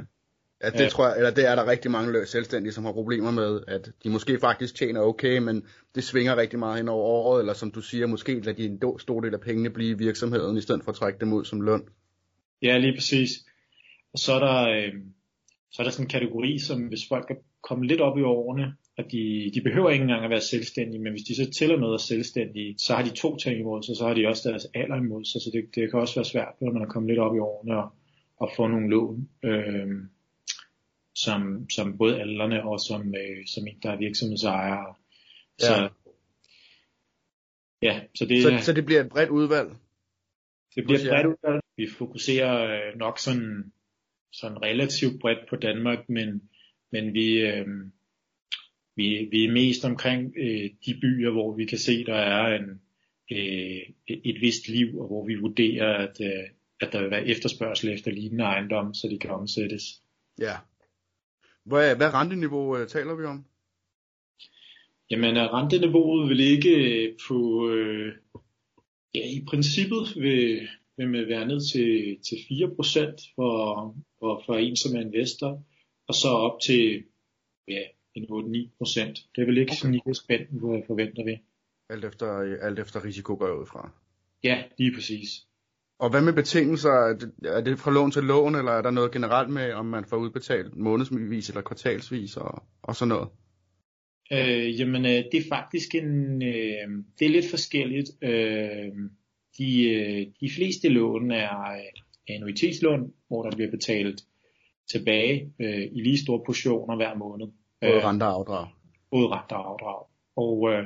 Ja, 0.62 0.70
det 0.70 0.90
tror 0.90 1.08
jeg, 1.08 1.16
eller 1.16 1.30
det 1.30 1.48
er 1.48 1.54
der 1.54 1.66
rigtig 1.66 1.90
mange 1.90 2.26
selvstændige, 2.26 2.72
som 2.72 2.84
har 2.84 2.92
problemer 2.92 3.30
med, 3.30 3.60
at 3.68 3.90
de 4.04 4.10
måske 4.10 4.40
faktisk 4.40 4.74
tjener 4.74 5.00
okay, 5.00 5.38
men 5.38 5.66
det 5.94 6.04
svinger 6.04 6.36
rigtig 6.36 6.58
meget 6.58 6.76
hen 6.76 6.88
over 6.88 7.04
året, 7.04 7.40
eller 7.40 7.52
som 7.52 7.70
du 7.70 7.80
siger, 7.80 8.06
måske 8.06 8.40
lader 8.40 8.52
de 8.52 8.64
en 8.64 8.98
stor 8.98 9.20
del 9.20 9.34
af 9.34 9.40
pengene 9.40 9.70
blive 9.70 9.90
i 9.90 9.98
virksomheden, 9.98 10.56
i 10.56 10.60
stedet 10.60 10.84
for 10.84 10.90
at 10.90 10.96
trække 10.96 11.18
dem 11.20 11.32
ud 11.32 11.44
som 11.44 11.60
løn. 11.60 11.82
Ja, 12.62 12.78
lige 12.78 12.94
præcis. 12.94 13.30
Og 14.12 14.18
så 14.18 14.32
er 14.32 14.38
der, 14.38 14.68
øh, 14.68 14.92
så 15.70 15.82
er 15.82 15.84
der 15.84 15.90
sådan 15.90 16.04
en 16.04 16.10
kategori, 16.10 16.58
som 16.58 16.82
hvis 16.82 17.08
folk 17.08 17.30
er 17.30 17.34
kommet 17.62 17.88
lidt 17.88 18.00
op 18.00 18.18
i 18.18 18.22
årene, 18.22 18.74
at 18.96 19.12
de, 19.12 19.50
de 19.54 19.60
behøver 19.60 19.90
ikke 19.90 20.02
engang 20.02 20.24
at 20.24 20.30
være 20.30 20.40
selvstændige, 20.40 21.02
men 21.02 21.12
hvis 21.12 21.22
de 21.22 21.36
så 21.36 21.50
tæller 21.50 21.76
noget 21.76 21.94
af 21.94 22.00
selvstændige, 22.00 22.74
så 22.78 22.94
har 22.94 23.02
de 23.02 23.10
to 23.10 23.36
ting 23.36 23.60
imod 23.60 23.82
sig, 23.82 23.96
så 23.96 24.06
har 24.06 24.14
de 24.14 24.28
også 24.28 24.48
deres 24.48 24.66
alder 24.74 24.96
imod 24.96 25.24
sig, 25.24 25.40
så 25.40 25.50
det, 25.52 25.74
det 25.74 25.90
kan 25.90 26.00
også 26.00 26.14
være 26.14 26.24
svært, 26.24 26.54
når 26.60 26.72
man 26.72 26.82
er 26.82 26.86
kommet 26.86 27.10
lidt 27.10 27.20
op 27.20 27.36
i 27.36 27.38
årene 27.38 27.76
og, 27.76 27.90
og 28.36 28.50
få 28.56 28.66
nogle 28.66 28.90
lån, 28.90 29.28
øh, 29.44 29.88
som, 31.14 31.70
som 31.70 31.98
både 31.98 32.20
aldrende 32.20 32.62
og 32.62 32.80
som, 32.80 33.14
øh, 33.14 33.46
som 33.46 33.66
en, 33.66 33.78
der 33.82 33.90
er 33.90 33.96
virksomhedsejer. 33.96 34.98
Ja. 35.60 35.66
Så, 35.66 35.88
ja, 37.82 38.00
så, 38.14 38.26
det, 38.26 38.42
så, 38.42 38.58
så 38.62 38.72
det 38.72 38.84
bliver 38.84 39.00
et 39.00 39.08
bredt 39.08 39.30
udvalg? 39.30 39.68
Det 40.74 40.84
bliver 40.84 40.98
et 40.98 41.08
bredt 41.08 41.26
udvalg. 41.26 41.60
Vi 41.76 41.88
fokuserer 41.98 42.54
øh, 42.64 42.98
nok 42.98 43.18
sådan, 43.18 43.72
sådan 44.32 44.62
relativt 44.62 45.20
bredt 45.20 45.48
på 45.50 45.56
Danmark, 45.56 46.08
men, 46.08 46.50
men 46.92 47.14
vi, 47.14 47.40
øh, 47.40 47.66
vi, 48.96 49.28
vi 49.30 49.44
er 49.44 49.52
mest 49.52 49.84
omkring 49.84 50.34
øh, 50.36 50.70
de 50.86 50.98
byer, 51.00 51.30
hvor 51.30 51.56
vi 51.56 51.64
kan 51.64 51.78
se, 51.78 52.04
der 52.04 52.14
er 52.14 52.58
en, 52.58 52.80
øh, 53.32 53.82
et 54.08 54.40
vist 54.40 54.68
liv, 54.68 55.00
og 55.00 55.06
hvor 55.06 55.26
vi 55.26 55.34
vurderer, 55.34 55.94
at, 55.94 56.20
øh, 56.20 56.48
at 56.80 56.92
der 56.92 57.00
vil 57.02 57.10
være 57.10 57.26
efterspørgsel 57.26 57.92
efter 57.92 58.10
lignende 58.10 58.44
ejendom, 58.44 58.94
så 58.94 59.08
de 59.08 59.18
kan 59.18 59.30
omsættes. 59.30 59.82
Ja. 60.40 60.54
Hvad, 61.64 61.96
hvad 61.96 62.14
renteniveau 62.14 62.76
øh, 62.76 62.88
taler 62.88 63.14
vi 63.14 63.24
om? 63.24 63.44
Jamen, 65.10 65.38
renteniveauet 65.38 66.28
vil 66.28 66.40
ikke 66.40 66.70
øh, 66.70 67.16
på, 67.28 67.68
øh, 67.68 68.12
ja, 69.14 69.26
i 69.26 69.44
princippet 69.48 70.14
vil, 70.16 70.68
vil 70.96 71.08
man 71.08 71.28
være 71.28 71.46
ned 71.46 71.60
til, 71.72 72.18
til 72.28 72.36
4% 72.36 73.34
for, 73.34 73.94
for, 74.18 74.42
for 74.46 74.54
en 74.54 74.76
som 74.76 74.96
er 74.96 75.00
investor, 75.00 75.62
og 76.08 76.14
så 76.14 76.28
op 76.28 76.60
til 76.60 77.04
ja, 77.68 77.82
en 78.14 78.24
8-9 78.24 78.76
procent. 78.78 79.16
Det 79.36 79.42
er 79.42 79.46
vel 79.46 79.58
ikke 79.58 79.70
okay. 79.70 79.76
sådan 79.76 79.94
i 79.94 80.00
jeg 80.06 80.84
forventer 80.86 81.24
vi. 81.24 81.38
Alt 81.90 82.04
efter, 82.04 82.26
alt 82.62 82.78
efter 82.78 83.04
risiko 83.04 83.34
går 83.34 83.46
jeg 83.46 83.56
ud 83.56 83.66
fra. 83.66 83.90
Ja, 84.44 84.62
lige 84.78 84.94
præcis. 84.94 85.28
Og 85.98 86.10
hvad 86.10 86.22
med 86.22 86.32
betingelser? 86.32 86.90
Er 87.44 87.60
det 87.60 87.78
fra 87.78 87.90
lån 87.90 88.10
til 88.10 88.22
lån, 88.22 88.54
eller 88.54 88.72
er 88.72 88.82
der 88.82 88.90
noget 88.90 89.12
generelt 89.12 89.50
med, 89.50 89.72
om 89.72 89.86
man 89.86 90.04
får 90.04 90.16
udbetalt 90.16 90.76
månedsvis 90.76 91.48
eller 91.48 91.62
kvartalsvis 91.62 92.36
og, 92.36 92.62
og 92.82 92.96
sådan 92.96 93.08
noget? 93.08 93.28
Øh, 94.32 94.80
jamen, 94.80 95.04
øh, 95.04 95.24
det 95.32 95.34
er 95.34 95.48
faktisk 95.48 95.94
en, 95.94 96.42
øh, 96.42 96.88
det 97.18 97.26
er 97.26 97.30
lidt 97.30 97.50
forskelligt. 97.50 98.10
Øh, 98.22 98.92
de, 99.58 99.90
øh, 99.90 100.26
de 100.40 100.50
fleste 100.56 100.88
lån 100.88 101.30
er 101.30 101.60
øh, 101.60 102.34
annuitetslån, 102.34 103.12
hvor 103.28 103.42
der 103.42 103.56
bliver 103.56 103.70
betalt 103.70 104.20
tilbage 104.90 105.52
øh, 105.60 105.82
i 105.92 106.00
lige 106.02 106.18
store 106.18 106.42
portioner 106.46 106.96
hver 106.96 107.14
måned. 107.14 107.46
Både 107.84 107.96
øh, 107.96 108.04
renter 108.04 108.26
og 108.26 108.34
afdrag. 108.34 108.66
Både 109.10 109.28
renter 109.28 109.56
og 109.56 109.70
afdrag. 109.70 110.06
Og 110.36 110.72
øh, 110.72 110.84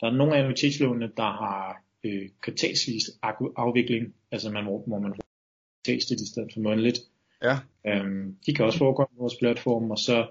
der 0.00 0.06
er 0.06 0.10
nogle 0.10 0.34
af 0.34 0.38
annuitetslånene, 0.38 1.10
der 1.16 1.30
har 1.42 1.82
øh, 2.04 2.28
kvartalsvis 2.40 3.10
afvikling, 3.56 4.14
altså 4.30 4.50
man 4.50 4.64
må, 4.64 4.84
må 4.86 4.98
man 4.98 5.12
kvartalsligt 5.12 6.20
i 6.20 6.30
stedet 6.32 6.50
for 6.54 6.60
månedligt. 6.60 6.98
Ja. 7.42 7.56
Øhm, 7.86 8.36
de 8.46 8.54
kan 8.54 8.64
også 8.64 8.78
forekomme 8.78 9.16
på 9.16 9.20
vores 9.20 9.36
platform, 9.40 9.90
og 9.90 9.98
så 9.98 10.26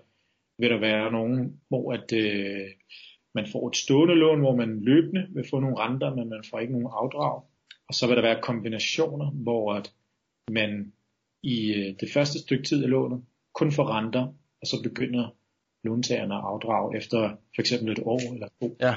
vil 0.58 0.70
der 0.70 0.80
være 0.80 1.12
nogen, 1.12 1.62
hvor 1.70 1.94
at, 1.94 2.14
øh, 2.14 2.68
man 3.36 3.48
får 3.52 3.68
et 3.68 3.76
stående 3.76 4.16
lån, 4.16 4.40
hvor 4.40 4.56
man 4.56 4.80
løbende 4.80 5.28
vil 5.30 5.50
få 5.50 5.60
nogle 5.60 5.80
renter, 5.80 6.16
men 6.16 6.30
man 6.30 6.44
får 6.50 6.60
ikke 6.60 6.74
nogen 6.74 6.88
afdrag. 6.92 7.42
Og 7.88 7.94
så 7.94 8.08
vil 8.08 8.16
der 8.16 8.22
være 8.22 8.42
kombinationer, 8.42 9.32
hvor 9.32 9.74
at 9.74 9.94
man 10.52 10.94
i 11.44 11.74
øh, 11.74 11.96
det 12.00 12.10
første 12.14 12.40
stykke 12.40 12.64
tid 12.64 12.84
af 12.84 12.90
lånet 12.90 13.24
kun 13.54 13.72
får 13.72 13.98
renter, 13.98 14.24
og 14.62 14.68
så 14.68 14.84
begynder 14.84 15.30
låntagerne 15.84 16.36
afdrag 16.36 16.96
efter 16.96 17.30
for 17.30 17.62
eksempel 17.62 17.92
et 17.92 18.00
år 18.04 18.34
eller 18.34 18.48
to. 18.62 18.78
Ja. 18.80 18.96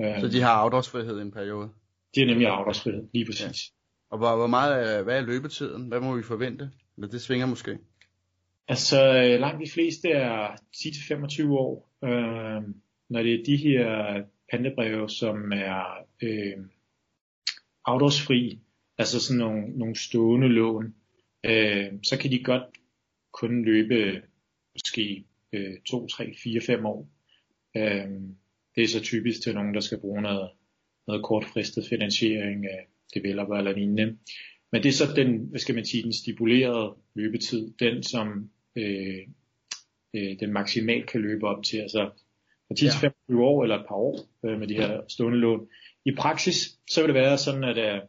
Øh, 0.00 0.20
så 0.20 0.28
de 0.28 0.40
har 0.40 0.50
afdragsfrihed 0.52 1.18
i 1.18 1.22
en 1.22 1.30
periode? 1.30 1.68
De 2.14 2.20
har 2.20 2.26
nemlig 2.26 2.48
afdragsfrihed, 2.48 3.08
lige 3.12 3.26
præcis. 3.26 3.42
Ja. 3.42 3.76
Og 4.10 4.18
hvor, 4.18 4.36
hvor 4.36 4.46
meget 4.46 5.04
hvad 5.04 5.18
er 5.18 5.22
løbetiden? 5.22 5.88
Hvad 5.88 6.00
må 6.00 6.16
vi 6.16 6.22
forvente? 6.22 6.70
Eller 6.96 7.08
det 7.08 7.20
svinger 7.20 7.46
måske? 7.46 7.78
Altså 8.68 9.12
langt 9.40 9.66
de 9.66 9.70
fleste 9.70 10.08
er 10.10 10.48
10-25 10.76 11.50
år. 11.50 11.90
Øh, 12.04 12.62
når 13.08 13.22
det 13.22 13.34
er 13.34 13.44
de 13.44 13.56
her 13.56 14.22
pantebreve, 14.50 15.08
som 15.08 15.52
er 15.52 16.06
øh, 16.22 16.64
afdragsfri, 17.84 18.60
altså 18.98 19.20
sådan 19.20 19.38
nogle, 19.38 19.78
nogle 19.78 19.96
stående 19.96 20.48
lån, 20.48 20.94
øh, 21.44 21.92
så 22.02 22.18
kan 22.20 22.30
de 22.30 22.44
godt 22.44 22.62
kun 23.32 23.64
løbe 23.64 24.22
måske 24.74 25.24
øh, 25.52 25.74
2, 25.88 26.06
3, 26.06 26.34
4, 26.42 26.60
5 26.60 26.86
år. 26.86 27.08
Øh, 27.76 28.08
det 28.76 28.84
er 28.84 28.88
så 28.88 29.00
typisk 29.00 29.42
til 29.42 29.54
nogen, 29.54 29.74
der 29.74 29.80
skal 29.80 30.00
bruge 30.00 30.22
noget, 30.22 30.50
noget 31.06 31.24
kortfristet 31.24 31.86
finansiering 31.88 32.66
af 32.66 32.86
developer 33.14 33.56
eller 33.56 33.72
lignende. 33.72 34.18
Men 34.72 34.82
det 34.82 34.88
er 34.88 34.92
så 34.92 35.12
den, 35.16 35.38
hvad 35.38 35.60
skal 35.60 35.74
man 35.74 35.84
sige, 35.84 36.02
den 36.02 36.12
stipulerede 36.12 36.94
løbetid, 37.14 37.72
den 37.78 38.02
som 38.02 38.50
øh, 38.76 39.18
øh, 40.14 40.40
den 40.40 40.52
maksimalt 40.52 41.10
kan 41.10 41.20
løbe 41.20 41.46
op 41.46 41.64
til, 41.64 41.78
altså 41.78 42.10
fra 42.68 42.74
10 42.74 42.84
til 42.84 43.00
25 43.00 43.44
år 43.44 43.62
eller 43.62 43.78
et 43.78 43.86
par 43.88 43.94
år 43.94 44.18
øh, 44.44 44.58
med 44.58 44.68
de 44.68 44.74
her 44.74 45.00
stående 45.08 45.38
lån. 45.38 45.68
I 46.04 46.10
praksis, 46.14 46.78
så 46.90 47.00
vil 47.00 47.08
det 47.08 47.14
være 47.14 47.38
sådan, 47.38 47.64
at, 47.64 47.78
øh, 47.78 48.00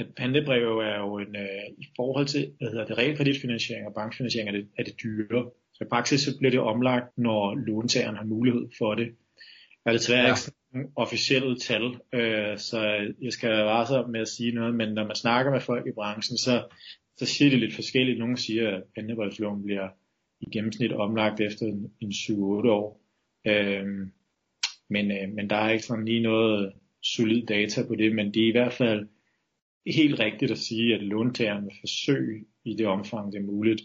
at 0.00 0.14
pantebreve 0.16 0.84
er 0.84 0.98
jo 0.98 1.18
en, 1.18 1.36
øh, 1.36 1.66
i 1.78 1.86
forhold 1.96 2.26
til, 2.26 2.52
hvad 2.58 2.68
hedder 2.68 2.86
det, 2.86 2.98
realkreditfinansiering 2.98 3.86
og 3.86 3.94
bankfinansiering 3.94 4.48
er 4.48 4.52
det, 4.52 4.68
er 4.78 4.84
det 4.84 4.94
dyre. 5.02 5.50
Så 5.74 5.84
i 5.84 5.88
praksis 5.88 6.20
så 6.20 6.38
bliver 6.38 6.50
det 6.50 6.60
omlagt, 6.60 7.18
når 7.18 7.54
låntageren 7.54 8.16
har 8.16 8.24
mulighed 8.24 8.68
for 8.78 8.94
det. 8.94 9.08
Er 9.86 9.92
det 9.92 10.00
desværre 10.00 10.28
ja. 10.28 10.34
ikke 10.74 10.88
officielle 10.96 11.58
tal, 11.58 11.82
øh, 12.12 12.58
så 12.58 12.80
jeg 13.22 13.32
skal 13.32 13.50
være 13.50 13.64
varsom 13.64 14.10
med 14.10 14.20
at 14.20 14.28
sige 14.28 14.52
noget, 14.52 14.74
men 14.74 14.88
når 14.88 15.06
man 15.06 15.16
snakker 15.16 15.52
med 15.52 15.60
folk 15.60 15.86
i 15.86 15.92
branchen, 15.92 16.36
så, 16.38 16.64
så 17.16 17.26
siger 17.26 17.50
det 17.50 17.58
lidt 17.58 17.74
forskelligt. 17.74 18.18
Nogle 18.18 18.36
siger, 18.36 18.76
at 18.76 18.82
pantebrevslån 18.94 19.62
bliver 19.62 19.88
i 20.40 20.50
gennemsnit 20.52 20.92
omlagt 20.92 21.40
efter 21.40 21.66
en, 21.66 21.92
en 22.00 22.10
7-8 22.10 22.34
år. 22.68 23.00
Øhm, 23.46 24.12
men, 24.90 25.10
øh, 25.10 25.28
men 25.34 25.50
der 25.50 25.56
er 25.56 25.70
ikke 25.70 25.84
sådan 25.84 26.04
lige 26.04 26.22
noget 26.22 26.72
solid 27.02 27.46
data 27.46 27.82
på 27.86 27.94
det, 27.94 28.14
men 28.14 28.34
det 28.34 28.42
er 28.42 28.48
i 28.48 28.58
hvert 28.58 28.72
fald 28.72 29.08
helt 29.86 30.20
rigtigt 30.20 30.50
at 30.50 30.58
sige, 30.58 30.94
at 30.94 31.02
låntageren 31.02 31.64
vil 31.64 31.74
forsøge 31.80 32.44
i 32.64 32.74
det 32.74 32.86
omfang, 32.86 33.32
det 33.32 33.38
er 33.38 33.44
muligt, 33.44 33.82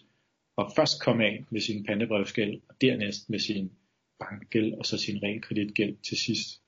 at 0.58 0.66
først 0.76 1.04
komme 1.04 1.26
af 1.26 1.46
med 1.50 1.62
sin 1.62 1.86
pantebrevsgæld, 1.86 2.62
og 2.70 2.76
dernæst 2.82 3.30
med 3.30 3.40
sin 3.40 3.72
bankgæld, 4.20 4.74
og 4.74 4.86
så 4.86 4.98
sin 4.98 5.24
realkreditgæld 5.24 5.96
til 6.04 6.18
sidst. 6.18 6.62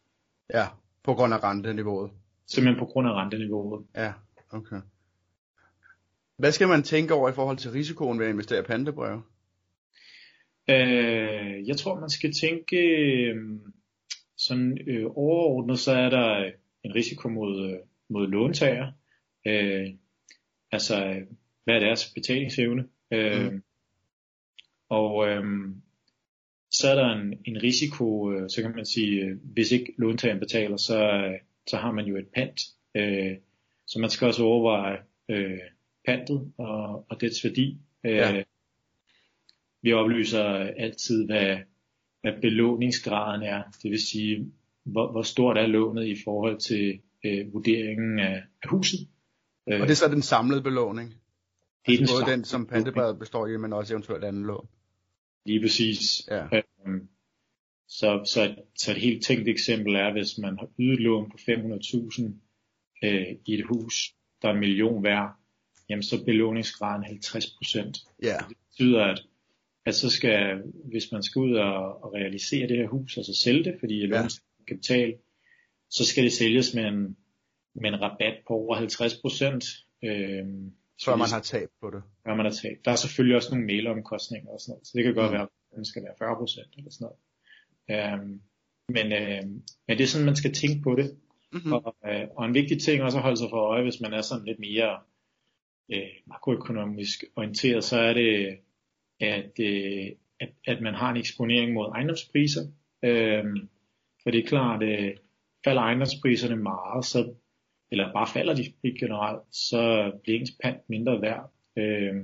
Ja, 0.54 0.66
på 1.04 1.14
grund 1.14 1.34
af 1.34 1.44
renteniveauet. 1.44 2.12
Simpelthen 2.48 2.80
på 2.80 2.86
grund 2.86 3.08
af 3.08 3.14
renteniveauet. 3.14 3.86
Ja, 3.96 4.14
okay. 4.52 4.82
Hvad 6.38 6.52
skal 6.52 6.68
man 6.68 6.84
tænke 6.84 7.14
over 7.14 7.30
i 7.30 7.34
forhold 7.34 7.58
til 7.58 7.72
risikoen 7.72 8.20
ved 8.20 8.26
at 8.26 8.32
investere 8.32 8.60
i 8.60 8.64
pantebreve? 8.64 9.24
Øh, 10.70 11.68
jeg 11.68 11.78
tror, 11.78 12.00
man 12.00 12.10
skal 12.10 12.34
tænke 12.34 12.78
øh, 12.78 13.60
sådan 14.38 14.78
øh, 14.88 15.06
overordnet, 15.06 15.80
så 15.80 15.92
er 15.92 16.10
der 16.10 16.52
en 16.84 16.96
risiko 16.96 17.30
mod, 17.30 17.72
øh, 17.72 17.80
mod 18.10 18.28
låntager. 18.28 18.92
Øh, 19.48 19.94
altså, 20.72 21.16
hvad 21.64 21.76
er 21.76 21.80
deres 21.80 22.14
betalingsevne? 22.14 22.88
Øh, 23.12 23.52
mm. 23.52 23.64
Og 24.90 25.28
øh, 25.28 25.44
så 26.72 26.90
er 26.90 26.96
der 26.96 27.16
en, 27.16 27.34
en 27.46 27.64
risiko, 27.64 28.32
øh, 28.32 28.50
så 28.50 28.62
kan 28.62 28.76
man 28.76 28.86
sige, 28.86 29.22
øh, 29.22 29.38
hvis 29.44 29.72
ikke 29.72 29.94
låntageren 29.98 30.40
betaler, 30.40 30.78
så, 30.78 31.30
så 31.68 31.78
har 31.78 31.92
man 31.92 32.06
jo 32.06 32.18
et 32.18 32.28
pant. 32.36 32.62
Øh, 32.96 33.38
så 33.88 34.00
man 34.00 34.10
skal 34.10 34.28
også 34.28 34.44
overveje 34.44 34.98
øh, 35.30 35.60
pantet 36.06 36.52
og, 36.58 37.06
og 37.10 37.22
dets 37.22 37.44
værdi. 37.44 37.78
Øh, 38.04 38.16
ja. 38.16 38.44
Vi 39.82 39.94
oplyser 39.94 40.44
altid, 40.78 41.26
hvad, 41.26 41.58
hvad 42.22 42.42
belåningsgraden 42.42 43.44
er. 43.44 43.64
Det 43.84 43.92
vil 43.92 44.08
sige, 44.08 44.52
hvor, 44.84 45.12
hvor 45.12 45.22
stort 45.22 45.58
er 45.58 45.68
lånet 45.68 46.08
i 46.08 46.16
forhold 46.24 46.60
til 46.60 47.00
øh, 47.26 47.54
vurderingen 47.54 48.20
af, 48.20 48.44
af 48.64 48.70
huset. 48.70 49.00
Og 49.68 49.88
det 49.88 49.90
er 49.90 49.96
så 49.96 50.08
den 50.08 50.22
samlede 50.22 50.62
belåning? 50.62 51.10
Det 51.86 51.94
er 51.94 52.00
altså 52.00 52.16
den 52.16 52.24
både 52.24 52.32
den, 52.32 52.46
som 52.46 52.68
pantebrevet 52.68 53.20
består 53.20 53.48
i, 53.48 53.58
men 53.58 53.74
også 53.74 53.94
eventuelt 53.94 54.24
anden 54.24 54.46
lån? 54.46 54.68
Lige 55.46 55.62
præcis. 55.62 56.28
Ja. 56.32 56.46
Øhm, 56.54 57.08
så, 57.88 58.24
så, 58.34 58.44
et, 58.44 58.56
så 58.76 58.92
et 58.92 58.98
helt 58.98 59.26
tænkt 59.26 59.48
eksempel 59.48 59.96
er, 59.96 60.12
hvis 60.12 60.38
man 60.38 60.58
har 60.60 60.68
ydet 60.80 61.00
lån 61.00 61.32
på 61.32 61.38
500.000 61.38 62.24
øh, 63.04 63.28
i 63.46 63.54
et 63.54 63.66
hus, 63.66 64.14
der 64.42 64.48
er 64.50 64.54
en 64.54 64.60
million 64.60 65.04
værd, 65.04 65.32
jamen 65.90 66.04
så 66.04 66.16
er 66.16 66.26
belåningsgraden 66.26 67.04
50 67.04 67.52
procent. 67.58 67.98
Ja. 68.24 68.38
Det 68.50 68.58
betyder, 68.70 69.04
at, 69.04 69.24
at 69.86 69.96
så 69.96 70.10
skal, 70.10 70.62
hvis 70.84 71.12
man 71.12 71.24
skal 71.24 71.40
ud 71.40 71.54
og, 71.54 72.04
og 72.04 72.14
realisere 72.14 72.68
det 72.68 72.78
her 72.78 72.88
hus, 72.88 73.18
altså 73.18 73.34
sælge 73.34 73.64
det, 73.64 73.76
fordi 73.80 74.00
ja. 74.00 74.06
lånskapital, 74.06 75.16
så 75.90 76.06
skal 76.06 76.24
det 76.24 76.34
sælges 76.34 76.74
med 76.74 76.86
en, 76.86 77.18
med 77.82 77.90
en 77.94 78.02
rabat 78.02 78.36
på 78.48 78.54
over 78.54 78.76
50 78.76 79.18
procent. 79.22 79.64
Øhm, 80.04 80.74
før 81.06 81.16
man 81.16 81.30
har 81.30 81.40
tab 81.40 81.70
på 81.82 81.90
det. 81.90 82.04
Før 82.24 82.36
man 82.36 82.46
har 82.46 82.54
tab. 82.54 82.78
Der 82.86 82.92
er 82.92 82.96
selvfølgelig 82.96 83.36
også 83.36 83.50
nogle 83.52 83.66
mailomkostninger 83.66 84.50
og 84.50 84.60
sådan 84.60 84.72
noget, 84.72 84.88
så 84.88 84.92
det 84.96 85.04
kan 85.04 85.14
godt 85.14 85.32
mm. 85.32 85.34
være, 85.34 85.42
at 85.42 85.76
den 85.76 85.86
skal 85.86 86.04
være 86.04 86.14
40 86.20 86.36
procent 86.36 86.72
eller 86.78 86.92
sådan 86.92 87.08
noget. 87.08 87.20
Øhm, 87.94 88.42
men, 88.90 89.08
øh, 89.22 89.44
men 89.88 89.98
det 89.98 90.02
er 90.02 90.08
sådan, 90.08 90.26
man 90.26 90.36
skal 90.36 90.54
tænke 90.54 90.82
på 90.84 90.96
det. 90.96 91.18
Mm-hmm. 91.54 91.74
Og, 91.74 91.96
øh, 92.08 92.28
og 92.38 92.46
en 92.46 92.54
vigtig 92.54 92.82
ting 92.82 93.04
også 93.04 93.18
at 93.18 93.24
holde 93.24 93.38
sig 93.38 93.50
for 93.50 93.58
øje, 93.58 93.84
hvis 93.84 94.02
man 94.02 94.14
er 94.14 94.22
sådan 94.22 94.46
lidt 94.46 94.60
mere 94.60 95.00
øh, 95.94 96.12
makroøkonomisk 96.26 97.24
orienteret, 97.36 97.84
så 97.84 98.00
er 98.00 98.14
det, 98.14 98.58
at, 99.20 99.52
øh, 99.60 100.08
at, 100.40 100.50
at 100.68 100.82
man 100.82 100.94
har 100.94 101.10
en 101.12 101.18
eksponering 101.18 101.74
mod 101.74 101.92
ejendomspriser. 101.96 102.62
Øh, 103.04 103.46
for 104.24 104.32
det 104.32 104.44
er 104.44 104.48
klart, 104.48 104.84
at 104.84 105.00
øh, 105.00 105.18
falder 105.64 105.82
ejendomspriserne 105.82 106.56
meget, 106.56 107.06
så, 107.06 107.34
eller 107.92 108.14
bare 108.14 108.28
falder 108.34 108.56
de 108.56 108.74
ikke 108.84 109.00
generelt, 109.00 109.42
så 109.52 110.12
bliver 110.24 110.40
ens 110.40 110.52
pant 110.64 110.90
mindre 110.90 111.22
værd. 111.22 111.52
Øh, 111.78 112.16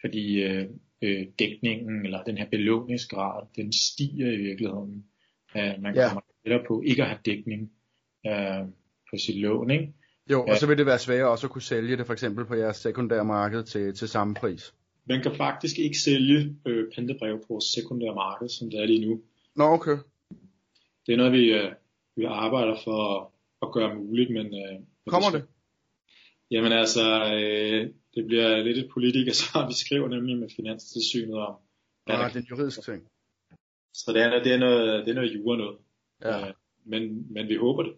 fordi 0.00 0.42
øh, 0.42 0.68
øh, 1.02 1.26
dækningen 1.38 2.04
eller 2.04 2.22
den 2.22 2.38
her 2.38 2.46
belåningsgrad, 2.50 3.46
den 3.56 3.72
stiger 3.72 4.32
i 4.32 4.36
virkeligheden. 4.36 5.04
Øh, 5.56 5.82
man 5.82 5.94
kommer 5.94 6.22
ja. 6.46 6.58
på 6.68 6.82
ikke 6.86 7.02
at 7.02 7.08
have 7.08 7.20
dækning 7.24 7.70
øh, 8.26 8.64
på 9.10 9.16
sit 9.18 9.38
lån. 9.38 9.70
Ikke? 9.70 9.92
Jo, 10.30 10.44
og 10.44 10.56
så 10.56 10.66
vil 10.66 10.78
det 10.78 10.86
være 10.86 10.98
sværere 10.98 11.28
også 11.28 11.46
at 11.46 11.50
kunne 11.50 11.62
sælge 11.62 11.96
det 11.96 12.06
for 12.06 12.12
eksempel 12.12 12.44
på 12.44 12.54
jeres 12.54 12.76
sekundære 12.76 13.24
marked 13.24 13.64
til, 13.64 13.94
til 13.94 14.08
samme 14.08 14.34
pris. 14.34 14.74
Man 15.06 15.22
kan 15.22 15.34
faktisk 15.36 15.78
ikke 15.78 15.98
sælge 15.98 16.56
øh, 16.66 16.92
pantebrev 16.94 17.44
på 17.48 17.60
sekundære 17.74 18.14
marked, 18.14 18.48
som 18.48 18.70
det 18.70 18.80
er 18.80 18.86
lige 18.86 19.06
nu. 19.06 19.20
Nå, 19.56 19.64
okay. 19.64 19.96
Det 21.06 21.12
er 21.12 21.16
noget, 21.16 21.32
vi, 21.32 21.52
øh, 21.52 21.72
vi 22.16 22.24
arbejder 22.24 22.76
for 22.84 23.32
at, 23.62 23.72
gøre 23.72 23.94
muligt, 23.94 24.30
men... 24.30 24.46
Øh, 24.46 24.80
Kommer 25.06 25.30
det? 25.30 25.44
Jamen 26.50 26.72
altså, 26.72 27.04
øh, 27.34 27.90
det 28.14 28.26
bliver 28.26 28.62
lidt 28.62 28.78
et 28.78 28.90
politikersvar, 28.94 29.66
vi 29.70 29.74
skriver 29.74 30.08
nemlig 30.08 30.38
med 30.38 30.48
Finanstilsynet 30.56 31.38
om. 31.38 31.56
Ja, 32.08 32.12
det 32.12 32.36
er 32.36 32.40
en 32.40 32.46
juridisk 32.50 32.82
ting. 32.84 33.08
Så 33.94 34.12
det 34.12 34.22
er, 34.22 34.42
det 34.42 34.52
er 34.52 34.58
noget, 34.58 35.06
det 35.06 35.10
er 35.10 35.14
noget 35.14 35.34
jura 35.34 35.56
noget. 35.56 35.78
Ja. 36.22 36.48
Øh, 36.48 36.54
men, 36.84 37.32
men 37.32 37.48
vi 37.48 37.56
håber 37.56 37.82
det. 37.82 37.92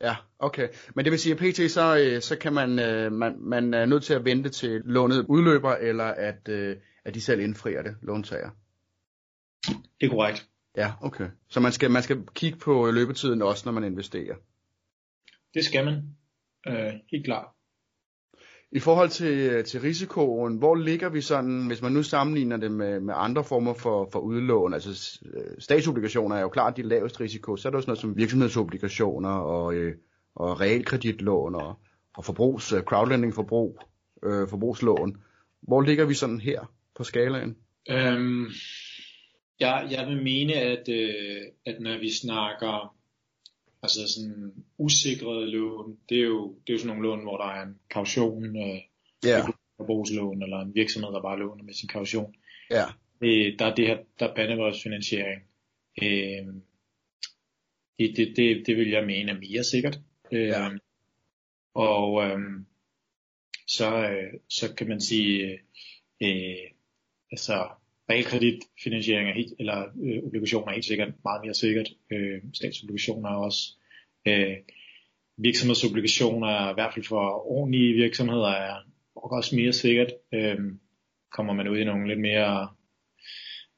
Ja, 0.00 0.16
okay. 0.38 0.68
Men 0.94 1.04
det 1.04 1.10
vil 1.12 1.20
sige, 1.20 1.32
at 1.32 1.38
pt. 1.38 1.70
så, 1.70 1.98
øh, 1.98 2.20
så 2.22 2.38
kan 2.38 2.52
man, 2.52 2.78
øh, 2.78 3.12
man, 3.12 3.36
man 3.38 3.74
er 3.74 3.86
nødt 3.86 4.02
til 4.02 4.14
at 4.14 4.24
vente 4.24 4.48
til 4.48 4.82
lånet 4.84 5.26
udløber, 5.28 5.72
eller 5.72 6.04
at, 6.04 6.48
øh, 6.48 6.76
at 7.04 7.14
de 7.14 7.20
selv 7.20 7.40
indfrier 7.40 7.82
det, 7.82 7.96
låntager. 8.02 8.50
Det 10.00 10.06
er 10.06 10.08
korrekt. 10.08 10.48
Ja, 10.76 10.92
okay. 11.02 11.28
Så 11.48 11.60
man 11.60 11.72
skal, 11.72 11.90
man 11.90 12.02
skal 12.02 12.26
kigge 12.34 12.58
på 12.58 12.90
løbetiden 12.90 13.42
også, 13.42 13.62
når 13.66 13.72
man 13.72 13.84
investerer. 13.84 14.34
Det 15.54 15.64
skal 15.64 15.84
man. 15.84 16.02
Øh, 16.66 16.92
helt 17.10 17.24
klart. 17.24 17.46
I 18.72 18.78
forhold 18.78 19.08
til, 19.08 19.64
til 19.64 19.80
risikoen, 19.80 20.56
hvor 20.56 20.74
ligger 20.74 21.08
vi 21.08 21.20
sådan, 21.20 21.66
hvis 21.66 21.82
man 21.82 21.92
nu 21.92 22.02
sammenligner 22.02 22.56
det 22.56 22.70
med, 22.70 23.00
med 23.00 23.14
andre 23.16 23.44
former 23.44 23.74
for, 23.74 24.08
for 24.12 24.18
udlån, 24.18 24.74
altså 24.74 25.20
statsobligationer 25.58 26.36
er 26.36 26.40
jo 26.40 26.48
klart 26.48 26.76
de 26.76 26.82
laveste 26.82 27.20
risiko, 27.20 27.56
så 27.56 27.68
er 27.68 27.70
der 27.70 27.78
jo 27.78 27.82
sådan 27.82 27.90
noget 27.90 28.00
som 28.00 28.16
virksomhedsobligationer 28.16 29.30
og, 29.30 29.74
øh, 29.74 29.96
og 30.34 30.60
realkreditlån 30.60 31.54
og, 31.54 31.78
og 32.16 32.24
forbrugs, 32.24 32.72
øh, 32.72 32.82
crowdlending 32.82 33.34
forbrug, 33.34 33.80
øh, 34.24 34.48
forbrugslån. 34.48 35.22
Hvor 35.62 35.82
ligger 35.82 36.04
vi 36.04 36.14
sådan 36.14 36.40
her 36.40 36.72
på 36.96 37.04
skalaen? 37.04 37.56
Øhm, 37.90 38.46
jeg, 39.60 39.88
jeg 39.90 40.06
vil 40.06 40.22
mene, 40.22 40.54
at, 40.54 40.88
øh, 40.88 41.42
at 41.66 41.80
når 41.80 41.98
vi 41.98 42.12
snakker 42.12 42.96
Altså 43.82 44.00
sådan 44.14 44.64
usikrede 44.78 45.50
lån, 45.50 45.98
det 46.08 46.18
er 46.18 46.24
jo, 46.24 46.54
det 46.66 46.72
er 46.72 46.74
jo 46.74 46.78
sådan 46.78 46.96
nogle 46.96 47.08
lån, 47.08 47.22
hvor 47.22 47.36
der 47.36 47.44
er 47.44 47.62
en 47.62 47.78
kaution, 47.90 48.56
øh, 48.56 48.80
yeah. 49.26 49.48
forbrugslån, 49.76 50.42
eller 50.42 50.60
en 50.60 50.74
virksomhed, 50.74 51.12
der 51.12 51.22
bare 51.22 51.38
låner 51.38 51.64
med 51.64 51.74
sin 51.74 51.88
kaution. 51.88 52.34
Ja. 52.70 52.84
Øh, 53.20 53.58
der 53.58 53.64
er 53.66 53.74
det 53.74 53.86
her, 53.86 53.98
der 54.18 54.28
er 54.28 54.34
pantebrevsfinansiering. 54.34 55.42
Øh, 56.02 56.46
det, 57.98 58.16
det, 58.16 58.36
det, 58.36 58.62
det 58.66 58.76
vil 58.76 58.90
jeg 58.90 59.06
mene 59.06 59.32
er 59.32 59.38
mere 59.38 59.64
sikkert. 59.64 60.00
Øh, 60.32 60.48
ja. 60.48 60.70
Og 61.74 62.24
øh, 62.24 62.38
så, 63.66 64.08
øh, 64.10 64.32
så 64.48 64.74
kan 64.74 64.88
man 64.88 65.00
sige, 65.00 65.58
øh, 66.22 66.70
altså 67.32 67.68
realkreditfinansiering 68.10 69.28
er 69.28 69.34
helt, 69.34 69.52
eller 69.58 69.84
øh, 70.02 70.22
obligationer 70.26 70.68
er 70.68 70.72
helt 70.72 70.84
sikkert 70.84 71.12
meget 71.24 71.44
mere 71.44 71.54
sikkert. 71.54 71.88
Øh, 72.12 72.42
statsobligationer 72.54 73.30
er 73.30 73.34
også. 73.34 73.60
Øh, 74.28 74.56
virksomhedsobligationer 75.36 76.48
er 76.48 76.70
i 76.70 76.74
hvert 76.74 76.94
fald 76.94 77.04
for 77.04 77.50
ordentlige 77.50 77.94
virksomheder 77.94 78.48
er 78.48 78.74
også 79.14 79.56
mere 79.56 79.72
sikkert. 79.72 80.12
Øh, 80.34 80.58
kommer 81.32 81.52
man 81.52 81.68
ud 81.68 81.78
i 81.78 81.84
nogle 81.84 82.08
lidt 82.08 82.20
mere 82.20 82.68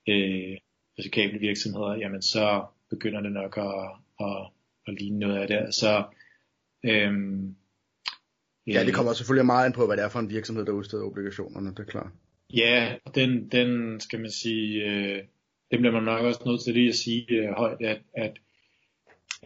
øh, 0.09 0.57
risikable 0.99 1.39
virksomheder, 1.39 1.97
jamen 1.97 2.23
så 2.23 2.65
begynder 2.91 3.21
det 3.21 3.33
nok 3.33 3.59
at, 3.59 3.91
at, 4.27 4.51
at 4.87 4.95
ligne 5.01 5.19
noget 5.19 5.37
af 5.37 5.49
det. 5.49 5.75
Så 5.75 6.05
øh, 6.85 7.13
Ja, 8.67 8.85
det 8.85 8.95
kommer 8.95 9.13
selvfølgelig 9.13 9.47
meget 9.47 9.67
ind 9.67 9.75
på, 9.75 9.87
hvad 9.87 9.97
det 9.97 10.05
er 10.05 10.09
for 10.09 10.19
en 10.19 10.31
virksomhed, 10.31 10.65
der 10.65 10.73
udsteder 10.73 11.05
obligationerne, 11.05 11.71
det 11.71 11.79
er 11.79 11.85
klart. 11.85 12.13
Ja, 12.53 12.97
den, 13.15 13.49
den 13.49 14.01
skal 14.01 14.21
man 14.21 14.31
sige, 14.31 14.85
øh, 14.85 15.23
det 15.71 15.79
bliver 15.79 15.93
man 15.93 16.03
nok 16.03 16.21
også 16.21 16.43
nødt 16.47 16.65
til 16.65 16.75
lige 16.75 16.89
at 16.89 16.95
sige 16.95 17.27
øh, 17.31 17.49
højt, 17.57 17.83
at, 17.83 18.01
at 18.15 18.33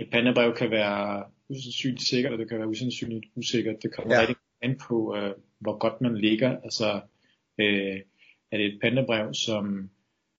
et 0.01 0.11
pandebrev 0.11 0.55
kan 0.55 0.71
være 0.71 1.25
usandsynligt 1.49 2.09
sikkert, 2.09 2.33
og 2.33 2.39
det 2.39 2.49
kan 2.49 2.59
være 2.59 2.69
usandsynligt 2.69 3.27
usikkert. 3.37 3.83
Det 3.83 3.95
kommer 3.95 4.15
ja. 4.15 4.21
rigtig 4.21 4.37
an 4.63 4.79
på, 4.89 5.17
øh, 5.17 5.35
hvor 5.59 5.79
godt 5.79 6.01
man 6.01 6.19
ligger. 6.19 6.61
Altså, 6.65 7.01
øh, 7.59 8.01
er 8.53 8.57
det 8.57 8.67
et 8.67 8.79
pandebrev, 8.83 9.35
som 9.35 9.91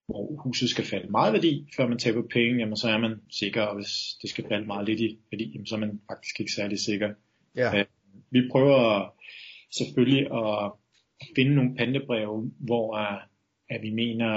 hvor 0.07 0.41
huset 0.43 0.69
skal 0.69 0.85
falde 0.85 1.11
meget 1.11 1.33
værdi, 1.33 1.67
før 1.77 1.87
man 1.87 1.97
taber 1.97 2.21
penge, 2.33 2.59
jamen 2.59 2.77
så 2.77 2.89
er 2.89 2.97
man 2.97 3.21
sikker, 3.31 3.61
og 3.61 3.75
hvis 3.75 3.91
det 4.21 4.29
skal 4.29 4.45
falde 4.47 4.65
meget 4.65 4.85
lidt 4.85 4.99
i 4.99 5.19
værdi, 5.31 5.51
jamen 5.53 5.65
så 5.65 5.75
er 5.75 5.79
man 5.79 6.01
faktisk 6.11 6.39
ikke 6.39 6.51
særlig 6.51 6.79
sikker. 6.79 7.13
Ja. 7.55 7.79
Øh, 7.79 7.85
vi 8.31 8.41
prøver 8.51 9.13
selvfølgelig 9.77 10.31
at 10.31 10.65
at 10.65 10.71
finde 11.35 11.55
nogle 11.55 11.75
pantebreve, 11.75 12.51
hvor 12.59 12.93
uh, 12.93 13.21
at 13.69 13.81
vi 13.81 13.89
mener, 13.89 14.29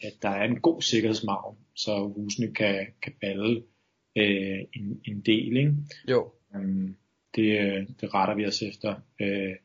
at 0.00 0.12
der 0.22 0.28
er 0.28 0.44
en 0.44 0.60
god 0.60 0.82
sikkerhedsmargin, 0.82 1.58
så 1.74 2.12
husene 2.16 2.54
kan, 2.54 2.86
kan 3.02 3.12
balle 3.20 3.56
uh, 4.16 4.58
en, 4.72 5.00
en 5.04 5.20
del. 5.20 5.56
Ikke? 5.56 5.74
Jo. 6.10 6.32
Um, 6.54 6.96
det, 7.36 7.86
det 8.00 8.14
retter 8.14 8.34
vi 8.34 8.46
os 8.46 8.62
efter. 8.62 8.94
Uh, 9.20 9.56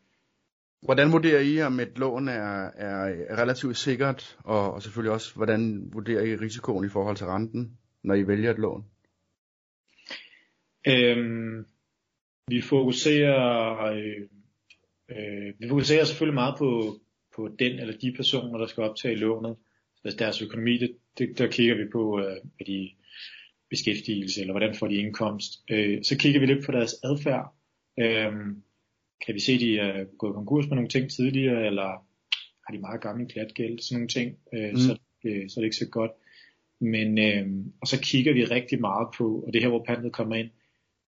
Hvordan 0.81 1.11
vurderer 1.11 1.39
I, 1.39 1.61
om 1.61 1.79
et 1.79 1.99
lån 1.99 2.27
er, 2.27 2.69
er 2.75 3.05
relativt 3.41 3.77
sikkert, 3.77 4.37
og, 4.43 4.73
og 4.73 4.81
selvfølgelig 4.81 5.11
også, 5.11 5.35
hvordan 5.35 5.89
vurderer 5.93 6.23
I 6.23 6.35
risikoen 6.35 6.85
i 6.85 6.89
forhold 6.89 7.17
til 7.17 7.27
renten, 7.27 7.77
når 8.03 8.15
I 8.15 8.27
vælger 8.27 8.51
et 8.51 8.59
lån? 8.59 8.85
Øhm, 10.87 11.65
vi 12.47 12.61
fokuserer 12.61 13.83
øh, 13.85 14.27
øh, 15.09 15.53
vi 15.59 15.67
fokuserer 15.67 16.03
selvfølgelig 16.03 16.33
meget 16.33 16.55
på, 16.57 16.99
på 17.35 17.49
den 17.59 17.79
eller 17.79 17.97
de 17.97 18.13
personer, 18.15 18.57
der 18.57 18.67
skal 18.67 18.83
optage 18.83 19.15
lånet. 19.15 19.55
Altså 20.03 20.17
deres 20.17 20.41
økonomi, 20.41 20.77
det, 20.77 20.95
det, 21.17 21.37
der 21.37 21.47
kigger 21.47 21.75
vi 21.75 21.83
på, 21.91 22.19
øh, 22.19 22.37
er 22.59 22.63
de 22.65 22.89
beskæftigelse, 23.69 24.41
eller 24.41 24.53
hvordan 24.53 24.75
får 24.75 24.87
de 24.87 24.95
indkomst. 24.95 25.51
Øh, 25.71 26.03
så 26.03 26.17
kigger 26.17 26.39
vi 26.39 26.45
lidt 26.45 26.65
på 26.65 26.71
deres 26.71 26.95
adfærd. 27.03 27.55
Øh, 27.99 28.33
kan 29.25 29.35
vi 29.35 29.39
se, 29.39 29.53
at 29.53 29.59
de 29.59 29.77
er 29.77 30.03
gået 30.17 30.35
konkurs 30.35 30.67
med 30.67 30.75
nogle 30.75 30.89
ting 30.89 31.11
tidligere, 31.11 31.65
eller 31.65 31.89
har 32.65 32.73
de 32.73 32.79
meget 32.79 33.01
gammel 33.01 33.27
klatgæld, 33.27 33.79
sådan 33.79 33.95
nogle 33.95 34.07
ting, 34.07 34.37
øh, 34.53 34.69
mm. 34.69 34.77
så, 34.77 34.97
øh, 35.25 35.49
så 35.49 35.59
er 35.59 35.61
det 35.61 35.67
ikke 35.67 35.85
så 35.85 35.89
godt. 35.89 36.11
Men, 36.79 37.17
øh, 37.17 37.47
og 37.81 37.87
så 37.87 38.01
kigger 38.01 38.33
vi 38.33 38.43
rigtig 38.43 38.81
meget 38.81 39.07
på, 39.17 39.43
og 39.47 39.53
det 39.53 39.61
her, 39.61 39.69
hvor 39.69 39.83
pantet 39.87 40.13
kommer 40.13 40.35
ind, 40.35 40.49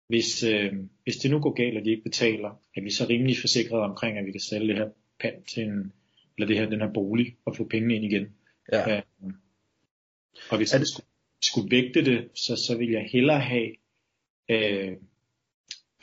hvis, 0.07 0.43
øh, 0.43 0.73
hvis 1.03 1.17
det 1.17 1.31
nu 1.31 1.39
går 1.39 1.53
galt, 1.53 1.77
og 1.77 1.85
de 1.85 1.89
ikke 1.89 2.03
betaler, 2.03 2.61
er 2.75 2.81
vi 2.81 2.91
så 2.91 3.05
rimelig 3.09 3.37
forsikret 3.37 3.81
omkring, 3.81 4.17
at 4.17 4.25
vi 4.25 4.31
kan 4.31 4.41
sælge 4.41 4.67
det 4.67 4.75
her 4.75 4.89
pant 5.19 5.47
til 5.47 5.63
en, 5.63 5.93
eller 6.37 6.47
det 6.47 6.57
her, 6.57 6.69
den 6.69 6.81
her 6.81 6.93
bolig, 6.93 7.35
og 7.45 7.55
få 7.55 7.63
pengene 7.63 7.95
ind 7.95 8.05
igen. 8.05 8.27
Ja. 8.71 8.97
Øh, 8.97 9.01
og 10.51 10.57
hvis 10.57 10.73
jeg 10.73 10.87
skulle, 10.87 11.05
skulle 11.41 11.71
vægte 11.71 12.05
det, 12.05 12.29
så, 12.33 12.55
så 12.55 12.77
vil 12.77 12.91
jeg 12.91 13.09
hellere 13.11 13.39
have, 13.39 13.69
øh, 14.49 14.97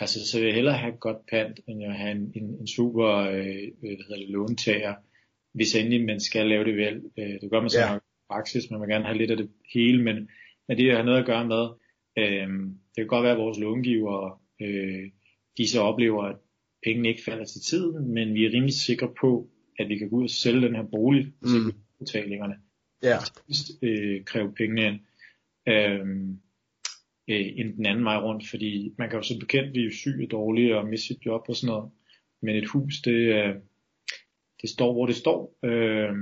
altså 0.00 0.26
så 0.26 0.38
vil 0.38 0.46
jeg 0.46 0.54
hellere 0.54 0.78
have 0.78 0.94
et 0.94 1.00
godt 1.00 1.26
pant, 1.30 1.60
end 1.68 1.84
at 1.84 1.96
have 1.96 2.10
en, 2.10 2.32
en, 2.34 2.44
en 2.60 2.66
super 2.66 3.08
øh, 3.16 3.68
hvad 3.80 3.90
hedder 3.90 4.16
det, 4.16 4.28
låntager, 4.28 4.94
hvis 5.52 5.74
endelig 5.74 6.04
man 6.04 6.20
skal 6.20 6.46
lave 6.46 6.64
det 6.64 6.76
vel. 6.76 7.02
Øh, 7.18 7.40
det 7.40 7.50
gør 7.50 7.60
man 7.60 7.70
så 7.70 7.80
ja. 7.80 7.92
nok 7.92 8.02
praksis, 8.28 8.70
man 8.70 8.80
vil 8.80 8.88
gerne 8.88 9.04
have 9.04 9.18
lidt 9.18 9.30
af 9.30 9.36
det 9.36 9.50
hele, 9.74 10.02
men, 10.02 10.30
men 10.68 10.78
det 10.78 10.96
har 10.96 11.02
noget 11.02 11.18
at 11.18 11.26
gøre 11.26 11.46
med, 11.46 11.68
øh, 12.18 12.48
det 12.68 12.96
kan 12.96 13.07
godt 13.07 13.22
være, 13.22 13.33
at 13.33 13.38
vores 13.38 13.59
långiver, 13.59 14.42
øh, 14.62 15.11
de 15.57 15.68
så 15.68 15.81
oplever, 15.81 16.22
at 16.22 16.37
pengene 16.85 17.09
ikke 17.09 17.25
falder 17.25 17.44
til 17.44 17.61
tiden, 17.61 18.09
men 18.09 18.35
vi 18.35 18.44
er 18.44 18.53
rimelig 18.53 18.75
sikre 18.75 19.14
på, 19.20 19.48
at 19.79 19.88
vi 19.88 19.98
kan 19.98 20.11
gå 20.11 20.16
ud 20.16 20.25
og 20.25 20.31
sælge 20.31 20.66
den 20.66 20.77
her 20.77 20.83
bolig 20.83 21.33
til 21.46 21.61
mm. 21.61 21.72
betalingerne. 21.98 22.55
Ja. 23.03 23.16
Øh, 23.83 24.25
kræve 24.25 24.55
pengene 24.55 24.87
ind. 24.87 25.01
Øh, 25.68 26.07
øh, 27.29 27.53
end 27.57 27.77
den 27.77 27.87
anden 27.87 28.05
vej 28.05 28.16
rundt, 28.16 28.48
fordi 28.48 28.94
man 28.98 29.11
kan 29.11 29.18
jo 29.18 29.22
så 29.22 29.38
bekendt 29.38 29.72
blive 29.72 29.92
syg 29.92 30.20
og 30.22 30.31
dårlig 30.31 30.75
og 30.75 30.87
miste 30.87 31.07
sit 31.07 31.27
job 31.27 31.44
og 31.48 31.57
sådan 31.57 31.75
noget. 31.75 31.90
Men 32.42 32.57
et 32.57 32.68
hus, 32.68 33.01
det, 33.05 33.12
øh, 33.12 33.55
det 34.62 34.70
står, 34.70 34.92
hvor 34.92 35.07
det 35.07 35.16
står, 35.16 35.59
øh, 35.64 36.14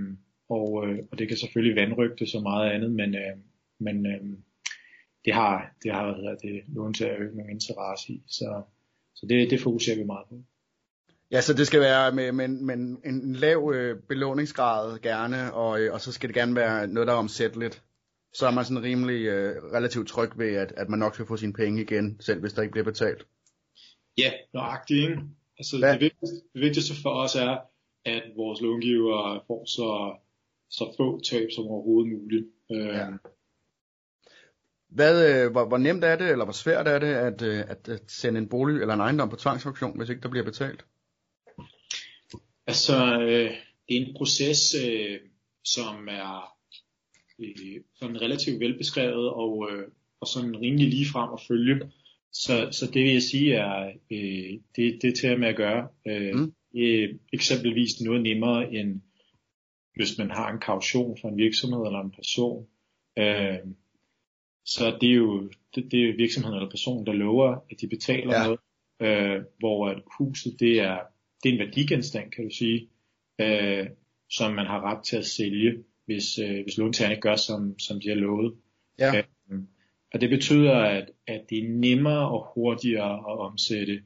og, 0.49 0.89
øh, 0.89 0.99
og 1.11 1.19
det 1.19 1.29
kan 1.29 1.37
selvfølgelig 1.37 1.77
vandrygte 1.77 2.27
så 2.27 2.41
meget 2.41 2.71
andet, 2.71 2.91
men, 2.91 3.15
øh, 3.15 3.37
men 3.81 4.07
øh, 4.07 4.21
det 5.25 5.35
har, 5.35 5.75
det 5.83 5.93
har 5.93 6.05
hvad 6.05 6.37
det, 6.43 6.63
låntager 6.69 7.17
jo 7.17 7.23
ikke 7.23 7.37
nogen 7.37 7.51
interesse 7.51 8.13
i, 8.13 8.23
så, 8.27 8.63
så 9.15 9.27
det, 9.27 9.51
det 9.51 9.61
fokuserer 9.61 9.97
vi 9.97 10.05
meget 10.05 10.27
på. 10.29 10.43
Ja, 11.31 11.41
så 11.41 11.55
det 11.55 11.67
skal 11.67 11.81
være 11.81 12.13
med, 12.13 12.33
med, 12.33 12.49
med 12.49 12.75
en 13.05 13.33
lav 13.33 13.73
øh, 13.75 14.03
belåningsgrad 14.09 14.99
gerne, 14.99 15.55
og, 15.55 15.81
øh, 15.81 15.93
og 15.93 16.01
så 16.01 16.13
skal 16.13 16.29
det 16.29 16.37
gerne 16.37 16.55
være 16.55 16.87
noget, 16.87 17.07
der 17.07 17.13
er 17.13 17.19
omsætteligt. 17.19 17.83
Så 18.33 18.47
er 18.47 18.51
man 18.51 18.65
sådan 18.65 18.83
rimelig 18.83 19.27
øh, 19.27 19.63
relativt 19.63 20.09
tryg 20.09 20.31
ved, 20.39 20.55
at, 20.55 20.73
at 20.77 20.89
man 20.89 20.99
nok 20.99 21.15
skal 21.15 21.27
få 21.27 21.37
sine 21.37 21.53
penge 21.53 21.83
igen, 21.83 22.21
selv 22.21 22.41
hvis 22.41 22.53
der 22.53 22.63
ikke 22.63 22.73
bliver 22.73 22.85
betalt. 22.85 23.27
Ja, 24.19 24.33
nøjagtigt, 24.55 25.11
ikke? 25.11 25.23
Altså, 25.59 25.77
ja. 25.77 25.93
det, 25.93 26.01
vigtigste, 26.01 26.37
det 26.55 26.61
vigtigste 26.61 26.95
for 27.03 27.11
os 27.11 27.35
er, 27.37 27.59
at 28.05 28.23
vores 28.37 28.61
långiver 28.61 29.45
får 29.47 29.65
så, 29.65 30.19
så 30.71 30.95
få 30.97 31.21
tab 31.21 31.49
som 31.55 31.65
overhovedet 31.65 32.13
muligt. 32.13 32.47
Øh, 32.71 32.87
ja. 32.87 33.07
Hvad, 34.91 35.45
øh, 35.45 35.51
hvor, 35.53 35.69
hvor 35.69 35.79
nemt 35.79 36.05
er 36.05 36.17
det, 36.17 36.31
eller 36.31 36.45
hvor 36.45 36.53
svært 36.53 36.89
er 36.89 36.99
det, 36.99 37.15
at, 37.15 37.43
øh, 37.43 37.65
at, 37.69 37.89
at 37.89 38.03
sende 38.09 38.39
en 38.41 38.49
bolig 38.49 38.81
eller 38.81 38.95
en 38.95 39.01
ejendom 39.01 39.29
på 39.29 39.37
tvangsauktion, 39.37 39.99
hvis 39.99 40.09
ikke 40.09 40.23
der 40.23 40.29
bliver 40.29 40.45
betalt? 40.45 40.85
Altså, 42.67 43.21
øh, 43.21 43.51
det 43.89 43.97
er 43.97 44.07
en 44.07 44.15
proces, 44.17 44.75
øh, 44.87 45.19
som 45.65 46.09
er 46.09 46.57
øh, 47.39 47.81
sådan 47.95 48.21
relativt 48.21 48.61
velbeskrevet 48.61 49.31
og, 49.31 49.69
øh, 49.73 49.89
og 50.21 50.27
sådan 50.27 50.61
rimelig 50.61 50.89
lige 50.89 51.07
frem 51.13 51.31
at 51.33 51.41
følge. 51.49 51.91
Så, 52.33 52.69
så 52.73 52.87
det 52.87 53.03
vil 53.03 53.13
jeg 53.13 53.23
sige 53.23 53.55
er, 53.55 53.89
øh, 54.11 54.61
det, 54.77 55.03
det 55.03 55.05
er 55.05 55.17
til 55.21 55.39
med 55.41 55.49
at 55.49 55.57
gøre. 55.57 55.89
Øh, 56.07 56.35
mm. 56.35 56.53
er 56.75 57.09
eksempelvis 57.33 58.01
noget 58.01 58.23
nemmere 58.23 58.73
end 58.75 59.01
hvis 59.95 60.19
man 60.19 60.31
har 60.31 60.53
en 60.53 60.61
kaution 60.61 61.19
for 61.21 61.29
en 61.29 61.37
virksomhed 61.37 61.87
eller 61.87 62.01
en 62.01 62.11
person. 62.11 62.67
Øh, 63.19 63.59
så 64.65 64.99
det 65.01 65.11
er 65.11 65.15
jo 65.15 65.51
det, 65.75 65.93
det 65.93 66.09
er 66.09 66.17
virksomheden 66.17 66.57
eller 66.57 66.71
personen, 66.71 67.07
der 67.07 67.13
lover, 67.13 67.65
at 67.71 67.81
de 67.81 67.89
betaler 67.89 68.37
ja. 68.39 68.45
noget, 68.45 68.61
øh, 69.01 69.45
hvor 69.59 69.89
at 69.89 70.03
huset 70.19 70.61
det 70.61 70.81
er, 70.81 70.99
det 71.43 71.49
er 71.49 71.53
en 71.53 71.59
værdigenstand, 71.59 72.31
kan 72.31 72.45
du 72.45 72.51
sige, 72.51 72.89
øh, 73.41 73.87
som 74.31 74.53
man 74.55 74.67
har 74.67 74.81
ret 74.81 75.05
til 75.05 75.17
at 75.17 75.27
sælge, 75.27 75.85
hvis, 76.05 76.39
øh, 76.39 76.63
hvis 76.63 76.79
låntagerne 76.79 77.15
ikke 77.15 77.23
gør, 77.23 77.37
som, 77.37 77.79
som 77.79 78.01
de 78.01 78.09
har 78.09 78.17
lovet. 78.17 78.55
Ja. 78.99 79.17
Øh, 79.17 79.25
og 80.15 80.21
det 80.21 80.31
betyder, 80.31 80.75
at, 80.75 81.11
at 81.27 81.45
det 81.51 81.59
er 81.59 81.69
nemmere 81.69 82.31
og 82.31 82.53
hurtigere 82.55 83.15
at 83.15 83.39
omsætte, 83.39 84.03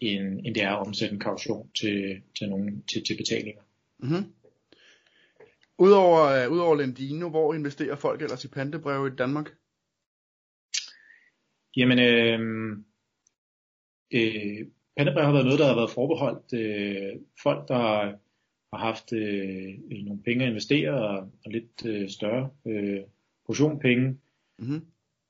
end, 0.00 0.46
end 0.46 0.54
det 0.54 0.62
er 0.62 0.70
at 0.70 0.86
omsætte 0.86 1.12
en 1.12 1.20
kaution 1.20 1.70
til, 1.74 2.22
til, 2.38 2.48
nogen, 2.48 2.82
til, 2.82 3.04
til 3.04 3.16
betalinger. 3.16 3.62
Mm-hmm. 3.98 4.32
Udover, 5.78 6.46
uh, 6.46 6.52
udover 6.52 6.76
Lendino, 6.76 7.28
hvor 7.28 7.54
investerer 7.54 7.96
folk 7.96 8.22
ellers 8.22 8.44
i 8.44 8.48
pantebreve 8.48 9.08
i 9.08 9.16
Danmark? 9.16 9.54
Jamen, 11.76 11.98
øh, 11.98 12.40
øh, 14.14 14.66
pantebreve 14.96 15.26
har 15.26 15.32
været 15.32 15.44
noget, 15.44 15.58
der 15.58 15.66
har 15.66 15.74
været 15.74 15.90
forbeholdt 15.90 16.52
øh, 16.52 17.20
folk, 17.42 17.68
der 17.68 17.78
har 18.72 18.78
haft 18.78 19.12
øh, 19.12 20.04
nogle 20.04 20.22
penge 20.22 20.44
at 20.44 20.50
investere 20.50 20.90
og, 20.90 21.16
og 21.18 21.52
lidt 21.52 21.86
øh, 21.86 22.08
større 22.08 22.50
øh, 22.66 23.00
portion 23.46 23.78
penge. 23.78 24.18
Mm-hmm. 24.58 24.86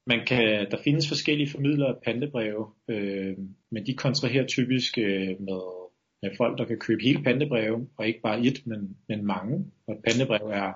Man 0.06 0.26
kan, 0.26 0.70
der 0.70 0.82
findes 0.84 1.08
forskellige 1.08 1.50
formidlere 1.50 1.88
af 1.88 2.02
pantebreve, 2.04 2.72
øh, 2.88 3.38
men 3.70 3.86
de 3.86 3.94
kontraherer 3.94 4.46
typisk 4.46 4.98
øh, 4.98 5.40
med 5.40 5.85
med 6.22 6.30
folk, 6.36 6.58
der 6.58 6.64
kan 6.64 6.78
købe 6.78 7.02
hele 7.02 7.22
pantebreve, 7.22 7.88
og 7.96 8.06
ikke 8.06 8.20
bare 8.20 8.40
et, 8.40 8.66
men, 8.66 8.96
men 9.08 9.26
mange. 9.26 9.72
Og 9.86 9.94
et 9.94 10.02
pantebrev 10.04 10.46
er 10.46 10.72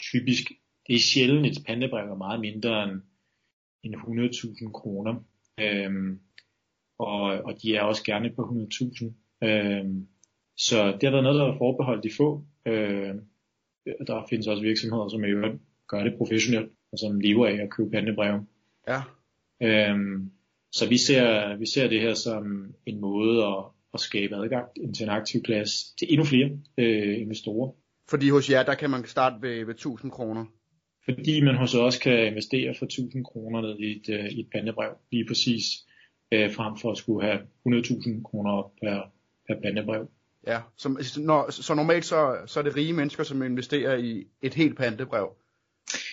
typisk, 0.00 0.52
det 0.86 0.94
er 0.94 1.00
sjældent 1.00 1.46
et 1.46 1.64
pantebrev 1.66 2.10
er 2.10 2.14
meget 2.14 2.40
mindre 2.40 2.84
end, 2.84 3.00
end 3.82 3.94
100.000 3.94 4.72
kroner. 4.72 5.14
Øhm, 5.60 6.20
og, 6.98 7.22
og 7.22 7.62
de 7.62 7.76
er 7.76 7.82
også 7.82 8.04
gerne 8.04 8.32
på 8.36 8.42
100.000. 8.42 9.12
Øhm, 9.44 10.08
så 10.56 10.86
det 10.86 11.02
har 11.02 11.10
været 11.10 11.24
noget, 11.24 11.40
der 11.40 11.52
er 11.52 11.58
forbeholdt 11.58 12.04
de 12.04 12.10
få. 12.16 12.44
Øhm, 12.66 13.20
der 14.06 14.26
findes 14.30 14.46
også 14.46 14.62
virksomheder, 14.62 15.08
som 15.08 15.24
jo 15.24 15.58
gør 15.88 16.04
det 16.04 16.14
professionelt, 16.18 16.72
og 16.92 16.98
som 16.98 17.20
lever 17.20 17.46
af 17.46 17.54
at 17.54 17.70
købe 17.70 17.90
pantebreve. 17.90 18.46
Ja. 18.88 19.00
Øhm, 19.62 20.32
så 20.72 20.88
vi 20.88 20.98
ser, 20.98 21.56
vi 21.56 21.66
ser 21.66 21.88
det 21.88 22.00
her 22.00 22.14
som 22.14 22.74
en 22.86 23.00
måde 23.00 23.44
at, 23.44 23.64
at 23.94 24.00
skabe 24.00 24.36
adgang 24.36 24.66
til 24.96 25.04
en 25.04 25.10
aktiv 25.10 25.42
klasse 25.42 25.96
til 25.98 26.06
endnu 26.10 26.24
flere 26.24 26.50
øh, 26.78 27.20
investorer. 27.20 27.72
Fordi 28.08 28.28
hos 28.28 28.50
jer, 28.50 28.62
der 28.62 28.74
kan 28.74 28.90
man 28.90 29.04
starte 29.06 29.36
ved, 29.42 29.64
ved 29.64 29.74
1000 29.74 30.12
kroner? 30.12 30.44
Fordi 31.04 31.40
man 31.40 31.56
hos 31.56 31.74
os 31.74 31.98
kan 31.98 32.26
investere 32.26 32.74
for 32.78 32.84
1000 32.84 33.24
kroner 33.24 33.60
ned 33.60 33.78
i 33.78 33.96
et, 33.96 34.08
øh, 34.08 34.24
i 34.24 34.40
et 34.40 34.48
pandebrev, 34.52 34.92
lige 35.12 35.26
præcis, 35.28 35.64
øh, 36.32 36.54
frem 36.54 36.76
for 36.76 36.90
at 36.90 36.98
skulle 36.98 37.26
have 37.26 37.38
100.000 37.38 38.22
kroner 38.22 38.72
per, 38.82 39.12
per 39.48 39.60
pandebrev. 39.62 40.08
Ja, 40.46 40.60
så, 40.76 41.20
når, 41.20 41.50
så 41.50 41.74
normalt 41.74 42.04
så, 42.04 42.36
så 42.46 42.60
er 42.60 42.64
det 42.64 42.76
rige 42.76 42.92
mennesker, 42.92 43.22
som 43.22 43.42
investerer 43.42 43.96
i 43.96 44.24
et 44.42 44.54
helt 44.54 44.76
pandebrev. 44.76 45.36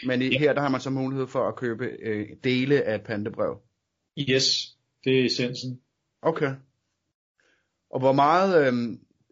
Men 0.06 0.22
i, 0.22 0.26
ja. 0.26 0.40
her 0.40 0.54
der 0.54 0.62
har 0.62 0.70
man 0.70 0.82
så 0.82 0.90
mulighed 0.90 1.28
for 1.28 1.48
at 1.48 1.56
købe 1.56 1.86
øh, 1.86 2.28
dele 2.44 2.84
af 2.84 2.96
et 2.96 3.04
pandebrev. 3.04 3.62
Yes, 4.20 4.78
det 5.04 5.20
er 5.20 5.26
essensen. 5.26 5.82
Okay. 6.22 6.52
Og 7.90 8.00
hvor 8.00 8.14
meget, 8.14 8.68
øh, 8.68 8.74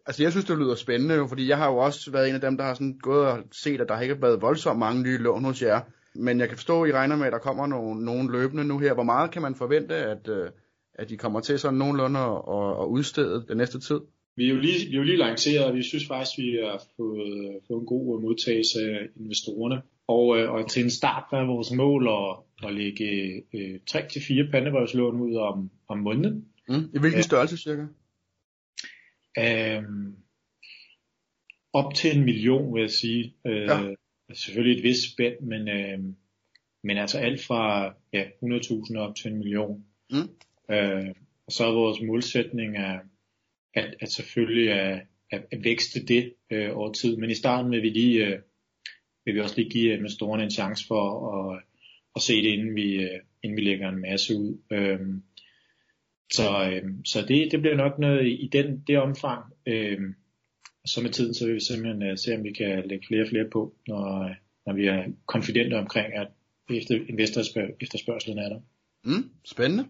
altså 0.06 0.22
jeg 0.22 0.30
synes 0.30 0.44
det 0.44 0.58
lyder 0.58 0.74
spændende 0.74 1.14
jo, 1.14 1.26
fordi 1.26 1.48
jeg 1.48 1.58
har 1.58 1.70
jo 1.70 1.76
også 1.76 2.10
været 2.10 2.28
en 2.28 2.34
af 2.34 2.40
dem, 2.40 2.56
der 2.56 2.64
har 2.64 2.74
sådan 2.74 2.98
gået 3.02 3.26
og 3.26 3.38
set, 3.52 3.80
at 3.80 3.88
der 3.88 4.00
ikke 4.00 4.14
har 4.14 4.20
været 4.20 4.42
voldsomt 4.42 4.78
mange 4.78 5.02
nye 5.02 5.18
lån 5.18 5.44
hos 5.44 5.62
jer. 5.62 5.80
Men 6.14 6.40
jeg 6.40 6.48
kan 6.48 6.56
forstå, 6.56 6.82
at 6.82 6.88
I 6.88 6.92
regner 6.92 7.16
med, 7.16 7.26
at 7.26 7.32
der 7.32 7.38
kommer 7.38 7.66
nogle, 7.66 8.04
nogle 8.04 8.32
løbende 8.32 8.64
nu 8.64 8.78
her. 8.78 8.94
Hvor 8.94 9.02
meget 9.02 9.30
kan 9.30 9.42
man 9.42 9.54
forvente, 9.54 9.94
at, 9.94 10.28
øh, 10.28 10.50
at 10.94 11.08
de 11.08 11.16
kommer 11.16 11.40
til 11.40 11.58
sådan 11.58 11.78
nogenlunde 11.78 12.20
at, 12.20 12.82
at 12.82 12.86
udstede 12.86 13.44
den 13.48 13.56
næste 13.56 13.80
tid? 13.80 14.00
vi 14.38 14.44
er 14.44 14.48
jo 14.48 14.60
lige, 14.60 14.88
vi 14.88 14.94
er 14.94 14.98
jo 14.98 15.02
lige 15.02 15.16
lanceret, 15.16 15.64
og 15.64 15.74
vi 15.74 15.82
synes 15.82 16.06
faktisk, 16.06 16.38
vi 16.38 16.58
har 16.64 16.82
fået, 16.96 17.58
fået 17.66 17.80
en 17.80 17.86
god 17.86 18.20
modtagelse 18.22 18.78
af 18.78 19.00
investorerne. 19.20 19.82
Og, 20.06 20.38
øh, 20.38 20.52
og 20.52 20.70
til 20.70 20.84
en 20.84 20.90
start 20.90 21.24
var 21.32 21.46
vores 21.46 21.72
mål 21.72 22.08
at, 22.08 22.30
at 22.66 22.74
lægge 22.74 23.08
øh, 23.54 23.74
3-4 23.90 24.50
pandebrevslån 24.50 25.20
ud 25.20 25.34
om, 25.36 25.70
om 25.88 25.98
måneden. 25.98 26.44
Mm. 26.68 26.84
I 26.94 26.98
hvilken 26.98 27.22
størrelse 27.22 27.56
cirka? 27.56 27.82
Øhm, 29.38 30.16
op 31.72 31.94
til 31.94 32.16
en 32.16 32.24
million, 32.24 32.74
vil 32.74 32.80
jeg 32.80 32.90
sige. 32.90 33.34
Øh, 33.46 33.62
ja. 33.62 33.94
Selvfølgelig 34.32 34.78
et 34.78 34.82
vist 34.82 35.12
spænd, 35.12 35.40
men, 35.40 35.68
øh, 35.68 35.98
men 36.84 36.96
altså 36.96 37.18
alt 37.18 37.44
fra 37.44 37.94
ja, 38.12 38.24
100.000 38.42 38.98
op 38.98 39.16
til 39.16 39.30
en 39.30 39.38
million. 39.38 39.84
Mm. 40.10 40.28
Øh, 40.74 41.14
og 41.46 41.52
så 41.52 41.64
er 41.64 41.72
vores 41.72 42.00
målsætning 42.00 42.76
at, 42.76 43.00
at, 43.74 43.94
at 44.00 44.12
selvfølgelig 44.12 44.72
at, 44.72 45.02
at, 45.30 45.44
at 45.50 45.64
vækste 45.64 46.06
det 46.06 46.34
øh, 46.50 46.76
over 46.76 46.92
tid. 46.92 47.16
Men 47.16 47.30
i 47.30 47.34
starten 47.34 47.70
vil 47.70 47.82
vi 47.82 47.90
lige 47.90 48.26
øh, 48.26 48.38
vil 49.24 49.34
vi 49.34 49.40
også 49.40 49.56
lige 49.56 49.70
give 49.70 49.94
investorerne 49.94 50.42
en 50.42 50.50
chance 50.50 50.86
for 50.86 51.34
at, 51.34 51.62
at 52.16 52.22
se 52.22 52.42
det, 52.42 52.48
inden 52.48 52.74
vi, 52.74 52.94
øh, 52.94 53.20
inden 53.42 53.56
vi 53.56 53.62
lægger 53.62 53.88
en 53.88 54.00
masse 54.00 54.36
ud. 54.36 54.58
Øh, 54.72 55.00
så, 56.32 56.70
øh, 56.72 56.90
så 57.04 57.24
det, 57.28 57.48
det 57.52 57.60
bliver 57.60 57.76
nok 57.76 57.98
noget 57.98 58.26
i 58.26 58.48
den, 58.52 58.84
det 58.86 58.98
omfang. 58.98 59.44
Øh, 59.66 59.98
så 60.86 61.00
med 61.02 61.10
tiden, 61.10 61.34
så 61.34 61.46
vil 61.46 61.54
vi 61.54 61.60
simpelthen 61.60 62.10
uh, 62.10 62.16
se, 62.16 62.36
om 62.36 62.44
vi 62.44 62.52
kan 62.52 62.88
lægge 62.88 63.06
flere 63.06 63.22
og 63.22 63.28
flere 63.28 63.48
på, 63.52 63.74
når, 63.88 64.34
når 64.66 64.74
vi 64.74 64.86
er 64.86 65.04
konfidente 65.26 65.74
omkring, 65.74 66.14
at 66.14 66.28
efter, 66.70 67.70
efterspørgselen 67.80 68.38
er 68.38 68.48
der. 68.48 68.60
Mm, 69.04 69.30
spændende. 69.44 69.86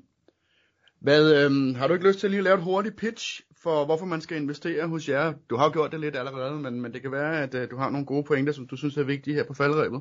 Hvad, 1.01 1.45
øhm, 1.45 1.75
har 1.75 1.87
du 1.87 1.95
ikke 1.95 2.07
lyst 2.07 2.19
til 2.19 2.27
at 2.27 2.31
lige 2.31 2.43
lave 2.43 2.57
et 2.57 2.63
hurtigt 2.63 2.97
pitch 2.97 3.41
for, 3.63 3.85
hvorfor 3.85 4.07
man 4.07 4.21
skal 4.21 4.37
investere 4.37 4.89
hos 4.89 5.09
jer? 5.09 5.35
Du 5.51 5.57
har 5.57 5.65
jo 5.65 5.73
gjort 5.73 5.93
det 5.93 6.01
lidt 6.01 6.17
allerede, 6.17 6.61
men, 6.61 6.81
men 6.81 6.93
det 6.93 7.03
kan 7.03 7.13
være, 7.13 7.43
at 7.43 7.55
øh, 7.55 7.71
du 7.71 7.77
har 7.77 7.91
nogle 7.91 8.07
gode 8.07 8.25
pointer, 8.25 8.53
som 8.53 8.67
du 8.67 8.77
synes 8.77 8.97
er 8.97 9.03
vigtige 9.03 9.35
her 9.35 9.45
på 9.45 9.55
faldrebet. 9.55 10.01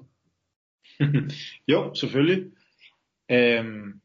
jo, 1.71 1.93
selvfølgelig. 1.93 2.51
Øhm, 3.31 4.01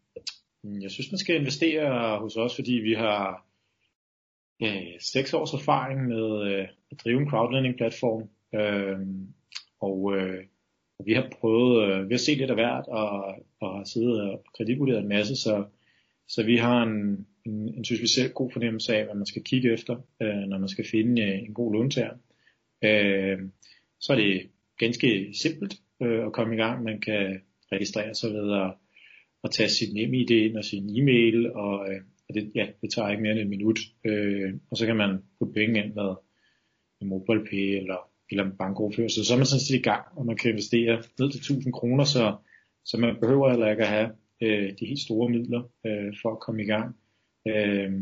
jeg 0.64 0.90
synes, 0.90 1.12
man 1.12 1.18
skal 1.18 1.36
investere 1.36 2.18
hos 2.18 2.36
os, 2.36 2.54
fordi 2.54 2.72
vi 2.72 2.94
har 2.94 3.46
øh, 4.62 5.00
seks 5.00 5.34
års 5.34 5.52
erfaring 5.52 6.08
med 6.08 6.52
øh, 6.52 6.68
at 6.90 7.00
drive 7.04 7.20
en 7.20 7.28
crowdlending-platform. 7.28 8.28
Øh, 8.54 8.98
og 9.80 10.16
øh, 10.16 10.44
vi 11.04 11.12
har 11.12 11.28
prøvet, 11.40 11.84
øh, 11.84 12.08
vi 12.08 12.14
har 12.14 12.18
set 12.18 12.38
lidt 12.38 12.50
af 12.50 12.56
hvert, 12.56 12.86
og, 12.88 13.34
og 13.60 13.76
har 13.76 13.84
siddet 13.84 14.20
og 14.20 14.44
kreditvurderet 14.56 14.98
en 14.98 15.08
masse, 15.08 15.36
så, 15.36 15.64
så 16.28 16.42
vi 16.42 16.56
har 16.56 16.82
en, 16.82 17.26
en, 17.46 17.68
en, 17.68 17.84
synes 17.84 18.02
vi 18.02 18.06
selv, 18.06 18.32
god 18.32 18.50
fornemmelse 18.52 18.96
af, 18.96 19.04
hvad 19.04 19.14
man 19.14 19.26
skal 19.26 19.44
kigge 19.44 19.72
efter, 19.72 19.96
øh, 20.22 20.36
når 20.48 20.58
man 20.58 20.68
skal 20.68 20.86
finde 20.90 21.22
øh, 21.22 21.38
en 21.38 21.54
god 21.54 21.72
låntager. 21.72 22.14
Øh, 22.84 23.38
så 24.00 24.12
er 24.12 24.16
det 24.16 24.50
ganske 24.78 25.34
simpelt 25.42 25.74
øh, 26.02 26.26
at 26.26 26.32
komme 26.32 26.54
i 26.54 26.58
gang. 26.58 26.82
Man 26.82 27.00
kan 27.00 27.40
registrere 27.72 28.14
sig 28.14 28.30
ved 28.30 28.52
at, 28.52 28.72
at 29.44 29.50
tage 29.50 29.68
sit 29.68 29.94
nem 29.94 30.14
idé 30.14 30.34
ind 30.34 30.56
og 30.56 30.64
sin 30.64 30.96
e-mail, 30.96 31.52
og, 31.52 31.92
øh, 31.92 32.00
og 32.28 32.34
det, 32.34 32.52
ja, 32.54 32.66
det 32.80 32.90
tager 32.90 33.10
ikke 33.10 33.22
mere 33.22 33.32
end 33.32 33.40
en 33.40 33.48
minut. 33.48 33.78
Øh, 34.04 34.54
og 34.70 34.76
så 34.76 34.86
kan 34.86 34.96
man 34.96 35.18
putte 35.38 35.54
penge 35.54 35.84
ind 35.84 35.94
med, 35.94 36.14
med 37.00 37.08
MobilePay 37.08 37.76
eller, 37.80 38.10
eller 38.30 38.44
en 38.44 38.56
bankoverførsel. 38.58 39.24
Så 39.24 39.34
er 39.34 39.38
man 39.38 39.46
sådan 39.46 39.60
set 39.60 39.78
i 39.78 39.82
gang, 39.82 40.04
og 40.16 40.26
man 40.26 40.36
kan 40.36 40.50
investere 40.50 41.02
ned 41.18 41.30
til 41.30 41.38
1000 41.38 41.72
kroner, 41.72 42.04
så, 42.04 42.36
så 42.84 42.96
man 42.98 43.16
behøver 43.20 43.50
heller 43.50 43.70
ikke 43.70 43.82
at 43.82 43.88
have 43.88 44.10
øh, 44.42 44.72
de 44.80 44.86
helt 44.86 45.00
store 45.00 45.28
midler 45.28 45.62
øh, 45.86 46.14
for 46.22 46.30
at 46.32 46.40
komme 46.40 46.62
i 46.62 46.66
gang. 46.66 46.96
Øh, 47.48 47.92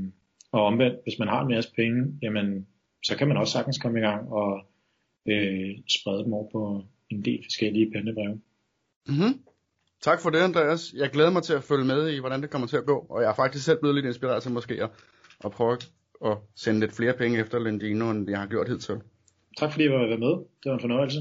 og 0.53 0.65
omvendt, 0.65 0.99
hvis 1.03 1.19
man 1.19 1.29
har 1.29 1.43
en 1.43 1.55
masse 1.55 1.71
penge, 1.77 2.19
jamen, 2.23 2.67
så 3.05 3.17
kan 3.17 3.29
man 3.29 3.37
også 3.37 3.53
sagtens 3.53 3.79
komme 3.79 3.99
i 3.99 4.03
gang 4.03 4.33
og 4.33 4.67
øh, 5.29 5.71
sprede 5.89 6.25
dem 6.25 6.33
over 6.33 6.51
på 6.53 6.85
en 7.11 7.25
del 7.25 7.45
forskellige 7.45 7.91
pennebreve. 7.91 8.41
Mm-hmm. 9.09 9.50
Tak 10.03 10.21
for 10.21 10.31
det, 10.31 10.39
Andreas. 10.39 10.93
Jeg 10.97 11.11
glæder 11.11 11.31
mig 11.31 11.43
til 11.43 11.53
at 11.53 11.63
følge 11.63 11.85
med 11.85 12.09
i, 12.09 12.19
hvordan 12.21 12.43
det 12.43 12.51
kommer 12.51 12.69
til 12.69 12.77
at 12.77 12.87
gå, 12.87 13.07
og 13.11 13.23
jeg 13.23 13.31
er 13.31 13.35
faktisk 13.35 13.65
selv 13.65 13.79
blevet 13.81 13.95
lidt 13.95 14.07
inspireret 14.07 14.43
til 14.43 14.53
måske 14.53 14.83
at, 14.83 14.91
at 15.45 15.51
prøve 15.51 15.79
at 16.25 16.37
sende 16.57 16.81
lidt 16.81 16.93
flere 16.93 17.13
penge 17.13 17.39
efter 17.39 17.59
Lendino, 17.59 18.11
end 18.11 18.31
jeg 18.31 18.39
har 18.39 18.47
gjort 18.47 18.69
hidtil. 18.69 19.01
Tak 19.59 19.73
fordi 19.73 19.85
I 19.85 19.91
var 19.91 19.99
med. 19.99 20.29
Det 20.63 20.71
var 20.71 20.75
en 20.75 20.81
fornøjelse. 20.81 21.19